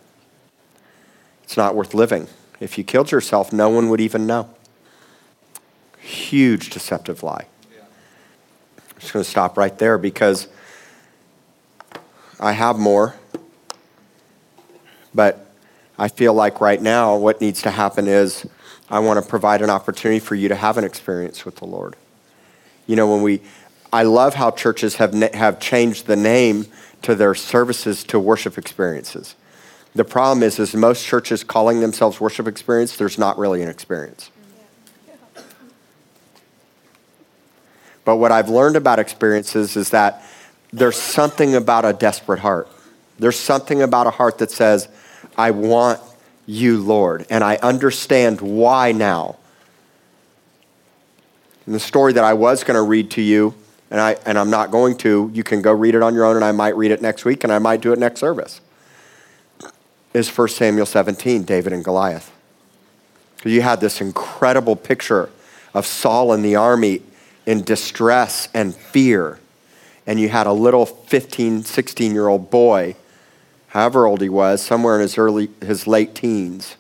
It's 1.43 1.57
not 1.57 1.75
worth 1.75 1.93
living. 1.93 2.29
If 2.61 2.79
you 2.79 2.85
killed 2.85 3.11
yourself, 3.11 3.53
no 3.53 3.69
one 3.69 3.91
would 3.91 4.01
even 4.01 4.29
know. 4.29 4.49
Huge 5.99 6.71
deceptive 6.71 7.25
lie. 7.25 7.47
Just 9.07 9.13
going 9.13 9.25
to 9.25 9.31
stop 9.31 9.57
right 9.57 9.79
there 9.79 9.99
because 9.99 10.49
I 12.41 12.51
have 12.51 12.77
more. 12.77 13.15
But 15.15 15.47
I 15.97 16.09
feel 16.09 16.35
like 16.35 16.61
right 16.61 16.83
now 16.83 17.17
what 17.17 17.41
needs 17.41 17.63
to 17.63 17.71
happen 17.71 18.09
is 18.09 18.49
I 18.91 18.99
want 18.99 19.23
to 19.23 19.31
provide 19.31 19.63
an 19.63 19.71
opportunity 19.71 20.19
for 20.19 20.35
you 20.35 20.49
to 20.49 20.57
have 20.57 20.77
an 20.77 20.83
experience 20.83 21.45
with 21.45 21.55
the 21.55 21.67
Lord. 21.67 21.95
You 22.89 22.97
know, 22.97 23.09
when 23.09 23.23
we, 23.23 23.43
I 23.93 24.03
love 24.03 24.35
how 24.35 24.51
churches 24.51 24.97
have, 24.97 25.13
have 25.35 25.61
changed 25.61 26.07
the 26.07 26.17
name 26.17 26.67
to 27.03 27.15
their 27.15 27.37
services 27.37 28.03
to 28.05 28.19
worship 28.19 28.59
experiences. 28.59 29.37
The 29.95 30.05
problem 30.05 30.43
is, 30.43 30.59
is 30.59 30.75
most 30.75 31.07
churches 31.07 31.45
calling 31.45 31.79
themselves 31.79 32.21
worship 32.21 32.49
experience, 32.49 32.97
there's 32.97 33.19
not 33.19 33.39
really 33.39 33.63
an 33.63 33.69
experience. 33.69 34.33
But 38.07 38.17
what 38.17 38.31
I've 38.31 38.49
learned 38.49 38.77
about 38.77 39.01
experiences 39.01 39.77
is 39.77 39.91
that 39.91 40.23
there's 40.73 40.97
something 40.97 41.57
about 41.57 41.85
a 41.85 41.93
desperate 41.93 42.39
heart. 42.39 42.69
There's 43.19 43.39
something 43.39 43.83
about 43.83 44.07
a 44.07 44.11
heart 44.11 44.39
that 44.39 44.53
says, 44.53 44.89
I 45.37 45.51
want 45.51 46.01
you, 46.47 46.81
Lord, 46.81 47.27
and 47.29 47.43
I 47.43 47.57
understand 47.57 48.41
why 48.41 48.93
now. 48.93 49.37
And 51.67 51.75
the 51.75 51.81
story 51.81 52.13
that 52.13 52.23
I 52.23 52.35
was 52.35 52.63
going 52.63 52.77
to 52.77 52.83
read 52.83 53.11
to 53.13 53.23
you, 53.23 53.55
and, 53.91 54.01
I, 54.01 54.17
and 54.25 54.39
I'm 54.39 54.51
not 54.51 54.71
going 54.71 54.97
to, 54.99 55.29
you 55.35 55.43
can 55.43 55.61
go 55.61 55.73
read 55.73 55.97
it 55.97 56.03
on 56.03 56.15
your 56.15 56.25
own, 56.25 56.37
and 56.37 56.45
I 56.45 56.53
might 56.53 56.77
read 56.77 56.93
it 56.93 57.03
next 57.03 57.25
week, 57.25 57.43
and 57.43 57.53
I 57.53 57.59
might 57.59 57.81
do 57.81 57.93
it 57.93 57.99
next 57.99 58.21
service, 58.21 58.61
is 60.15 60.29
1 60.29 60.49
Samuel 60.49 60.87
17, 60.87 61.43
David 61.43 61.73
and 61.73 61.83
Goliath. 61.83 62.33
You 63.45 63.63
had 63.63 63.81
this 63.81 64.01
incredible 64.01 64.77
picture 64.77 65.29
of 65.75 65.87
Saul 65.87 66.33
and 66.33 66.45
the 66.45 66.55
army 66.55 67.03
in 67.47 67.63
distress 67.63 68.49
and 68.53 68.75
fear, 68.75 69.39
and 70.07 70.21
you 70.21 70.29
had 70.29 70.47
a 70.47 70.53
little 70.53 70.85
15, 70.85 71.65
16 71.65 72.13
year 72.13 72.29
old 72.29 72.51
boy 72.51 72.97
however 73.77 74.07
old 74.07 74.23
he 74.23 74.29
was, 74.31 74.63
somewhere 74.63 74.95
in 74.95 75.03
his 75.03 75.19
early, 75.19 75.51
his 75.61 75.87
late 75.87 76.15
teens, 76.15 76.77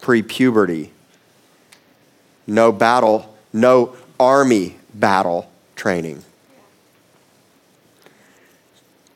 pre 0.00 0.22
puberty, 0.22 0.92
no 2.46 2.70
battle, 2.70 3.36
no 3.52 3.96
army 4.20 4.76
battle 4.94 5.50
training. 5.74 6.22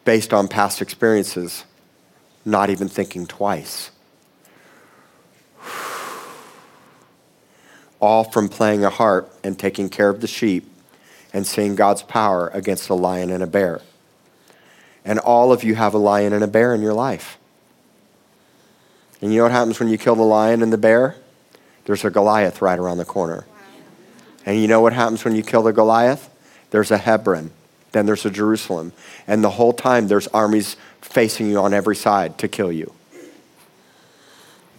Based 0.04 0.34
on 0.34 0.48
past 0.48 0.82
experiences, 0.82 1.62
not 2.44 2.68
even 2.68 2.88
thinking 2.88 3.24
twice. 3.24 3.91
All 8.02 8.24
from 8.24 8.50
playing 8.50 8.84
a 8.84 8.90
harp 8.90 9.34
and 9.42 9.58
taking 9.58 9.88
care 9.88 10.10
of 10.10 10.20
the 10.20 10.26
sheep 10.26 10.68
and 11.32 11.46
seeing 11.46 11.74
God's 11.74 12.02
power 12.02 12.48
against 12.48 12.90
a 12.90 12.94
lion 12.94 13.30
and 13.30 13.42
a 13.42 13.46
bear 13.46 13.80
and 15.04 15.18
all 15.18 15.52
of 15.52 15.64
you 15.64 15.74
have 15.74 15.94
a 15.94 15.98
lion 15.98 16.32
and 16.32 16.44
a 16.44 16.46
bear 16.46 16.74
in 16.74 16.82
your 16.82 16.94
life. 16.94 17.38
And 19.20 19.32
you 19.32 19.38
know 19.38 19.44
what 19.44 19.52
happens 19.52 19.78
when 19.78 19.88
you 19.88 19.98
kill 19.98 20.14
the 20.14 20.22
lion 20.22 20.62
and 20.62 20.72
the 20.72 20.78
bear? 20.78 21.16
There's 21.84 22.04
a 22.04 22.10
Goliath 22.10 22.62
right 22.62 22.78
around 22.78 22.98
the 22.98 23.04
corner. 23.04 23.44
And 24.44 24.60
you 24.60 24.68
know 24.68 24.80
what 24.80 24.92
happens 24.92 25.24
when 25.24 25.34
you 25.34 25.42
kill 25.42 25.62
the 25.62 25.72
Goliath? 25.72 26.28
There's 26.70 26.90
a 26.90 26.98
Hebron. 26.98 27.50
Then 27.92 28.06
there's 28.06 28.24
a 28.24 28.30
Jerusalem. 28.30 28.92
And 29.26 29.44
the 29.44 29.50
whole 29.50 29.72
time 29.72 30.08
there's 30.08 30.26
armies 30.28 30.76
facing 31.00 31.48
you 31.50 31.58
on 31.58 31.74
every 31.74 31.96
side 31.96 32.38
to 32.38 32.48
kill 32.48 32.72
you. 32.72 32.92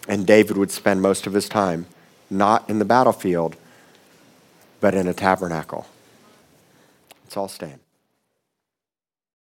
And 0.07 0.27
David 0.27 0.57
would 0.57 0.71
spend 0.71 1.01
most 1.01 1.27
of 1.27 1.33
his 1.33 1.47
time 1.47 1.85
not 2.33 2.69
in 2.69 2.79
the 2.79 2.85
battlefield, 2.85 3.55
but 4.81 4.93
in 4.93 5.07
a 5.07 5.13
tabernacle. 5.13 5.85
Let's 7.23 7.37
all 7.37 7.47
stand. 7.47 7.82